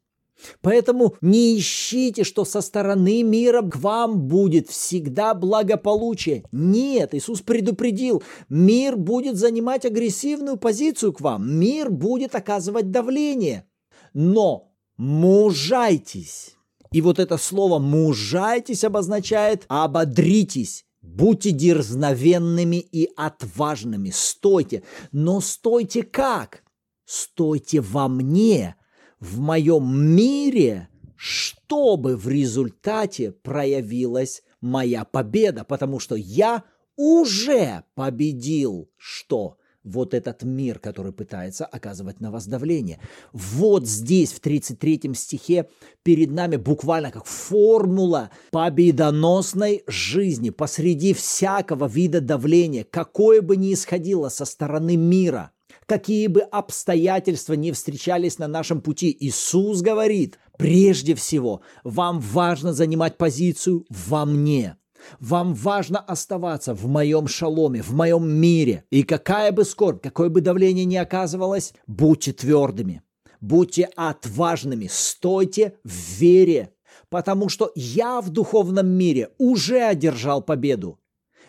Поэтому 0.60 1.16
не 1.20 1.58
ищите, 1.58 2.22
что 2.22 2.44
со 2.44 2.60
стороны 2.60 3.24
мира 3.24 3.62
к 3.62 3.74
вам 3.74 4.28
будет 4.28 4.68
всегда 4.70 5.34
благополучие. 5.34 6.44
Нет, 6.52 7.12
Иисус 7.12 7.40
предупредил, 7.40 8.22
мир 8.48 8.96
будет 8.96 9.36
занимать 9.36 9.84
агрессивную 9.84 10.58
позицию 10.58 11.12
к 11.12 11.20
вам, 11.20 11.58
мир 11.58 11.90
будет 11.90 12.36
оказывать 12.36 12.92
давление. 12.92 13.66
Но 14.12 14.70
мужайтесь. 14.96 16.54
И 16.94 17.00
вот 17.00 17.18
это 17.18 17.38
слово 17.38 17.80
«мужайтесь» 17.80 18.84
обозначает 18.84 19.64
«ободритесь». 19.66 20.84
Будьте 21.02 21.50
дерзновенными 21.50 22.76
и 22.76 23.10
отважными, 23.16 24.10
стойте. 24.10 24.84
Но 25.10 25.40
стойте 25.40 26.04
как? 26.04 26.62
Стойте 27.04 27.80
во 27.80 28.06
мне, 28.06 28.76
в 29.18 29.40
моем 29.40 30.14
мире, 30.14 30.88
чтобы 31.16 32.16
в 32.16 32.28
результате 32.28 33.32
проявилась 33.32 34.44
моя 34.60 35.04
победа, 35.04 35.64
потому 35.64 35.98
что 35.98 36.14
я 36.14 36.62
уже 36.94 37.82
победил 37.96 38.88
что? 38.96 39.58
Вот 39.84 40.14
этот 40.14 40.42
мир, 40.42 40.78
который 40.78 41.12
пытается 41.12 41.66
оказывать 41.66 42.20
на 42.20 42.30
вас 42.30 42.46
давление. 42.46 42.98
Вот 43.32 43.86
здесь, 43.86 44.32
в 44.32 44.40
33 44.40 45.12
стихе, 45.14 45.68
перед 46.02 46.30
нами 46.30 46.56
буквально 46.56 47.10
как 47.10 47.26
формула 47.26 48.30
победоносной 48.50 49.84
жизни 49.86 50.50
посреди 50.50 51.12
всякого 51.12 51.86
вида 51.86 52.20
давления, 52.20 52.84
какое 52.84 53.42
бы 53.42 53.56
ни 53.56 53.74
исходило 53.74 54.28
со 54.30 54.44
стороны 54.44 54.96
мира– 54.96 55.50
какие 55.86 56.26
бы 56.26 56.40
обстоятельства 56.40 57.54
ни 57.54 57.70
встречались 57.70 58.38
на 58.38 58.48
нашем 58.48 58.80
пути. 58.80 59.14
Иисус 59.20 59.82
говорит, 59.82 60.38
прежде 60.58 61.14
всего, 61.14 61.60
вам 61.82 62.20
важно 62.20 62.72
занимать 62.72 63.16
позицию 63.16 63.84
во 63.90 64.24
мне. 64.24 64.76
Вам 65.20 65.54
важно 65.54 65.98
оставаться 65.98 66.74
в 66.74 66.86
моем 66.86 67.26
шаломе, 67.28 67.82
в 67.82 67.92
моем 67.92 68.28
мире. 68.28 68.84
И 68.90 69.02
какая 69.02 69.52
бы 69.52 69.64
скорбь, 69.64 70.02
какое 70.02 70.28
бы 70.28 70.40
давление 70.40 70.84
ни 70.84 70.96
оказывалось, 70.96 71.72
будьте 71.86 72.32
твердыми, 72.32 73.02
будьте 73.40 73.90
отважными, 73.96 74.88
стойте 74.90 75.74
в 75.84 75.92
вере, 76.18 76.70
потому 77.08 77.48
что 77.48 77.72
я 77.74 78.20
в 78.20 78.30
духовном 78.30 78.86
мире 78.86 79.30
уже 79.38 79.80
одержал 79.82 80.42
победу. 80.42 80.98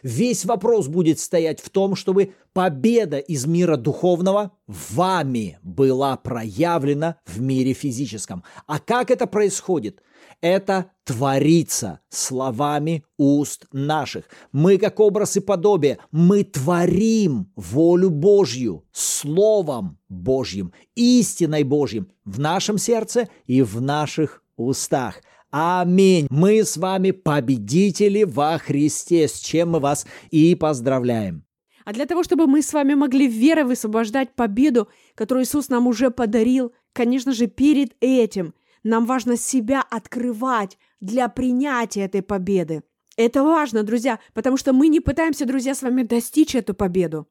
Весь 0.05 0.45
вопрос 0.45 0.87
будет 0.87 1.19
стоять 1.19 1.59
в 1.59 1.71
том, 1.71 1.95
чтобы 1.95 2.33
победа 2.53 3.17
из 3.17 3.47
мира 3.47 3.75
духовного 3.75 4.51
вами 4.67 5.57
была 5.63 6.15
проявлена 6.15 7.15
в 7.25 7.41
мире 7.41 7.73
физическом. 7.73 8.43
А 8.67 8.77
как 8.79 9.09
это 9.09 9.25
происходит? 9.25 10.03
Это 10.45 10.91
творится 11.05 12.01
словами 12.10 13.03
уст 13.17 13.65
наших. 13.71 14.25
Мы, 14.51 14.77
как 14.77 14.99
образ 14.99 15.38
и 15.38 15.39
подобие, 15.39 15.97
мы 16.12 16.43
творим 16.43 17.51
волю 17.55 18.12
Божью 18.12 18.86
Словом 18.91 19.97
Божьим, 20.08 20.71
истиной 20.93 21.63
Божьим 21.63 22.10
в 22.25 22.39
нашем 22.39 22.77
сердце 22.77 23.27
и 23.47 23.63
в 23.63 23.81
наших 23.81 24.43
устах– 24.55 25.15
Аминь. 25.49 26.27
Мы 26.29 26.63
с 26.63 26.77
вами 26.77 27.10
победители 27.12 28.23
во 28.23 28.60
Христе, 28.60 29.27
с 29.27 29.39
чем 29.39 29.71
мы 29.71 29.79
вас 29.79 30.05
и 30.29 30.53
поздравляем. 30.53 31.45
А 31.86 31.93
для 31.93 32.05
того, 32.05 32.23
чтобы 32.23 32.45
мы 32.45 32.62
с 32.62 32.73
вами 32.73 32.93
могли 32.93 33.27
верой 33.27 33.63
высвобождать 33.63 34.36
победу, 34.36 34.89
которую 35.15 35.45
Иисус 35.45 35.69
нам 35.69 35.88
уже 35.88 36.12
подарил, 36.12 36.73
конечно 36.93 37.31
же, 37.31 37.47
перед 37.47 37.95
этим 38.01 38.53
нам 38.86 39.06
важно 39.06 39.36
себя 39.36 39.82
открывать 39.82 40.78
для 41.02 41.28
принятия 41.28 42.02
этой 42.02 42.21
победы. 42.21 42.84
Это 43.17 43.43
важно, 43.43 43.84
друзья, 43.84 44.19
потому 44.34 44.58
что 44.58 44.74
мы 44.74 44.88
не 44.89 45.00
пытаемся, 45.00 45.45
друзья, 45.45 45.74
с 45.74 45.82
вами 45.82 46.04
достичь 46.04 46.56
эту 46.56 46.74
победу, 46.74 47.28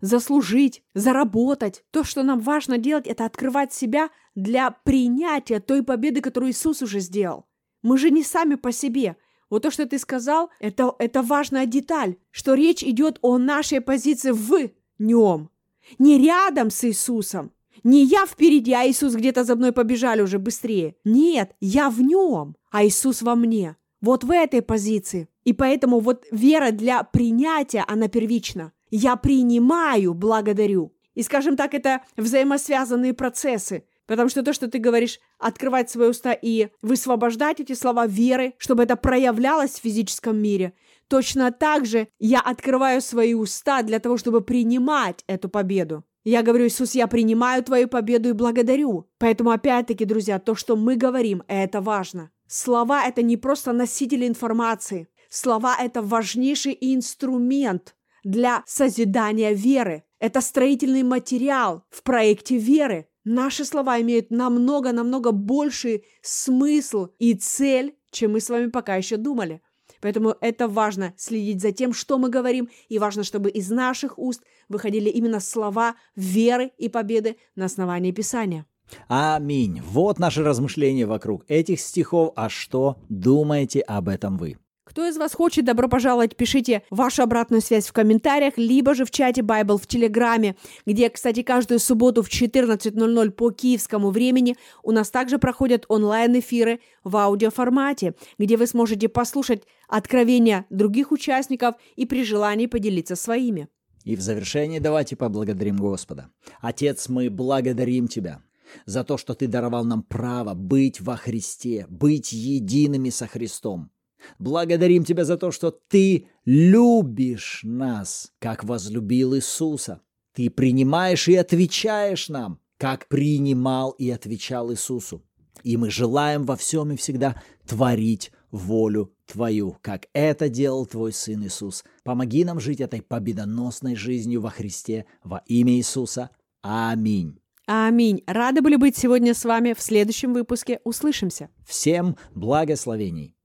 заслужить, 0.00 0.82
заработать. 0.94 1.84
То, 1.92 2.02
что 2.04 2.22
нам 2.22 2.40
важно 2.40 2.76
делать, 2.78 3.06
это 3.06 3.24
открывать 3.24 3.72
себя 3.72 4.10
для 4.34 4.70
принятия 4.70 5.60
той 5.60 5.82
победы, 5.82 6.20
которую 6.20 6.50
Иисус 6.50 6.82
уже 6.82 7.00
сделал. 7.00 7.46
Мы 7.82 7.98
же 7.98 8.10
не 8.10 8.24
сами 8.24 8.56
по 8.56 8.72
себе. 8.72 9.16
Вот 9.48 9.62
то, 9.62 9.70
что 9.70 9.86
ты 9.86 9.98
сказал, 9.98 10.50
это, 10.58 10.92
это 10.98 11.22
важная 11.22 11.66
деталь, 11.66 12.16
что 12.32 12.54
речь 12.54 12.82
идет 12.82 13.18
о 13.22 13.38
нашей 13.38 13.80
позиции 13.80 14.32
в 14.32 14.70
нем. 14.98 15.50
Не 15.98 16.18
рядом 16.18 16.70
с 16.70 16.82
Иисусом. 16.82 17.52
Не 17.86 18.02
я 18.02 18.26
впереди, 18.26 18.72
а 18.72 18.84
Иисус 18.84 19.14
где-то 19.14 19.44
за 19.44 19.54
мной 19.54 19.70
побежали 19.70 20.20
уже 20.20 20.40
быстрее. 20.40 20.96
Нет, 21.04 21.52
я 21.60 21.88
в 21.88 22.02
нем, 22.02 22.56
а 22.72 22.84
Иисус 22.84 23.22
во 23.22 23.36
мне. 23.36 23.76
Вот 24.00 24.24
в 24.24 24.32
этой 24.32 24.60
позиции. 24.60 25.28
И 25.44 25.52
поэтому 25.52 26.00
вот 26.00 26.24
вера 26.32 26.72
для 26.72 27.04
принятия, 27.04 27.84
она 27.86 28.08
первична. 28.08 28.72
Я 28.90 29.14
принимаю, 29.14 30.14
благодарю. 30.14 30.96
И, 31.14 31.22
скажем 31.22 31.56
так, 31.56 31.74
это 31.74 32.02
взаимосвязанные 32.16 33.14
процессы. 33.14 33.84
Потому 34.08 34.30
что 34.30 34.42
то, 34.42 34.52
что 34.52 34.66
ты 34.66 34.78
говоришь, 34.78 35.20
открывать 35.38 35.88
свои 35.88 36.08
уста 36.08 36.32
и 36.32 36.70
высвобождать 36.82 37.60
эти 37.60 37.74
слова 37.74 38.08
веры, 38.08 38.54
чтобы 38.58 38.82
это 38.82 38.96
проявлялось 38.96 39.78
в 39.78 39.82
физическом 39.82 40.36
мире, 40.38 40.72
точно 41.06 41.52
так 41.52 41.86
же 41.86 42.08
я 42.18 42.40
открываю 42.40 43.00
свои 43.00 43.34
уста 43.34 43.82
для 43.82 44.00
того, 44.00 44.16
чтобы 44.16 44.40
принимать 44.40 45.22
эту 45.28 45.48
победу. 45.48 46.02
Я 46.28 46.42
говорю, 46.42 46.66
Иисус, 46.66 46.96
я 46.96 47.06
принимаю 47.06 47.62
твою 47.62 47.86
победу 47.86 48.30
и 48.30 48.32
благодарю. 48.32 49.08
Поэтому, 49.18 49.52
опять-таки, 49.52 50.04
друзья, 50.04 50.40
то, 50.40 50.56
что 50.56 50.74
мы 50.74 50.96
говорим, 50.96 51.44
это 51.46 51.80
важно. 51.80 52.32
Слова– 52.48 53.06
это 53.06 53.22
не 53.22 53.36
просто 53.36 53.72
носители 53.72 54.26
информации. 54.26 55.06
Слова– 55.28 55.76
это 55.80 56.02
важнейший 56.02 56.76
инструмент 56.80 57.94
для 58.24 58.64
созидания 58.66 59.52
веры. 59.52 60.02
Это 60.18 60.40
строительный 60.40 61.04
материал 61.04 61.84
в 61.90 62.02
проекте 62.02 62.58
веры. 62.58 63.06
Наши 63.22 63.64
слова 63.64 64.00
имеют 64.00 64.32
намного-намного 64.32 65.30
больший 65.30 66.06
смысл 66.22 67.06
и 67.20 67.34
цель, 67.34 67.94
чем 68.10 68.32
мы 68.32 68.40
с 68.40 68.50
вами 68.50 68.70
пока 68.70 68.96
еще 68.96 69.16
думали. 69.16 69.62
Поэтому 70.00 70.34
это 70.40 70.68
важно 70.68 71.14
следить 71.16 71.60
за 71.60 71.72
тем, 71.72 71.92
что 71.92 72.18
мы 72.18 72.28
говорим, 72.28 72.68
и 72.88 72.98
важно, 72.98 73.24
чтобы 73.24 73.50
из 73.50 73.70
наших 73.70 74.18
уст 74.18 74.42
выходили 74.68 75.08
именно 75.08 75.40
слова 75.40 75.96
веры 76.14 76.72
и 76.78 76.88
победы 76.88 77.36
на 77.54 77.66
основании 77.66 78.12
Писания. 78.12 78.66
Аминь. 79.08 79.80
Вот 79.82 80.18
наши 80.18 80.42
размышления 80.42 81.06
вокруг 81.06 81.44
этих 81.48 81.80
стихов. 81.80 82.32
А 82.36 82.48
что 82.48 82.96
думаете 83.08 83.80
об 83.80 84.08
этом 84.08 84.38
вы? 84.38 84.58
Кто 84.96 85.06
из 85.06 85.18
вас 85.18 85.34
хочет, 85.34 85.66
добро 85.66 85.90
пожаловать, 85.90 86.36
пишите 86.36 86.82
вашу 86.88 87.22
обратную 87.22 87.60
связь 87.60 87.86
в 87.86 87.92
комментариях, 87.92 88.54
либо 88.56 88.94
же 88.94 89.04
в 89.04 89.10
чате 89.10 89.42
Bible 89.42 89.76
в 89.76 89.86
Телеграме, 89.86 90.56
где, 90.86 91.10
кстати, 91.10 91.42
каждую 91.42 91.80
субботу 91.80 92.22
в 92.22 92.30
14.00 92.30 93.30
по 93.32 93.50
киевскому 93.50 94.10
времени 94.10 94.56
у 94.82 94.92
нас 94.92 95.10
также 95.10 95.36
проходят 95.38 95.84
онлайн-эфиры 95.88 96.80
в 97.04 97.14
аудиоформате, 97.14 98.14
где 98.38 98.56
вы 98.56 98.66
сможете 98.66 99.10
послушать 99.10 99.64
откровения 99.86 100.64
других 100.70 101.12
участников 101.12 101.74
и 101.96 102.06
при 102.06 102.24
желании 102.24 102.64
поделиться 102.64 103.16
своими. 103.16 103.68
И 104.04 104.16
в 104.16 104.22
завершении 104.22 104.78
давайте 104.78 105.14
поблагодарим 105.14 105.76
Господа. 105.76 106.30
Отец, 106.62 107.10
мы 107.10 107.28
благодарим 107.28 108.08
Тебя 108.08 108.40
за 108.86 109.04
то, 109.04 109.18
что 109.18 109.34
Ты 109.34 109.46
даровал 109.46 109.84
нам 109.84 110.02
право 110.02 110.54
быть 110.54 111.02
во 111.02 111.16
Христе, 111.16 111.84
быть 111.90 112.32
едиными 112.32 113.10
со 113.10 113.26
Христом. 113.26 113.90
Благодарим 114.38 115.04
Тебя 115.04 115.24
за 115.24 115.36
то, 115.36 115.50
что 115.50 115.70
Ты 115.70 116.28
любишь 116.44 117.60
нас, 117.62 118.32
как 118.38 118.64
возлюбил 118.64 119.34
Иисуса. 119.34 120.00
Ты 120.32 120.50
принимаешь 120.50 121.28
и 121.28 121.36
отвечаешь 121.36 122.28
нам, 122.28 122.60
как 122.78 123.08
принимал 123.08 123.90
и 123.92 124.10
отвечал 124.10 124.70
Иисусу. 124.72 125.22
И 125.62 125.76
мы 125.76 125.90
желаем 125.90 126.44
во 126.44 126.56
всем 126.56 126.92
и 126.92 126.96
всегда 126.96 127.42
творить 127.66 128.30
волю 128.50 129.12
Твою, 129.26 129.76
как 129.80 130.06
это 130.12 130.48
делал 130.48 130.86
Твой 130.86 131.12
Сын 131.12 131.44
Иисус. 131.44 131.84
Помоги 132.04 132.44
нам 132.44 132.60
жить 132.60 132.80
этой 132.80 133.02
победоносной 133.02 133.96
жизнью 133.96 134.40
во 134.40 134.50
Христе 134.50 135.06
во 135.24 135.42
имя 135.46 135.74
Иисуса. 135.74 136.30
Аминь. 136.62 137.40
Аминь. 137.66 138.22
Рады 138.26 138.62
были 138.62 138.76
быть 138.76 138.96
сегодня 138.96 139.34
с 139.34 139.44
вами 139.44 139.72
в 139.72 139.80
следующем 139.80 140.32
выпуске. 140.32 140.80
Услышимся. 140.84 141.48
Всем 141.66 142.16
благословений. 142.32 143.35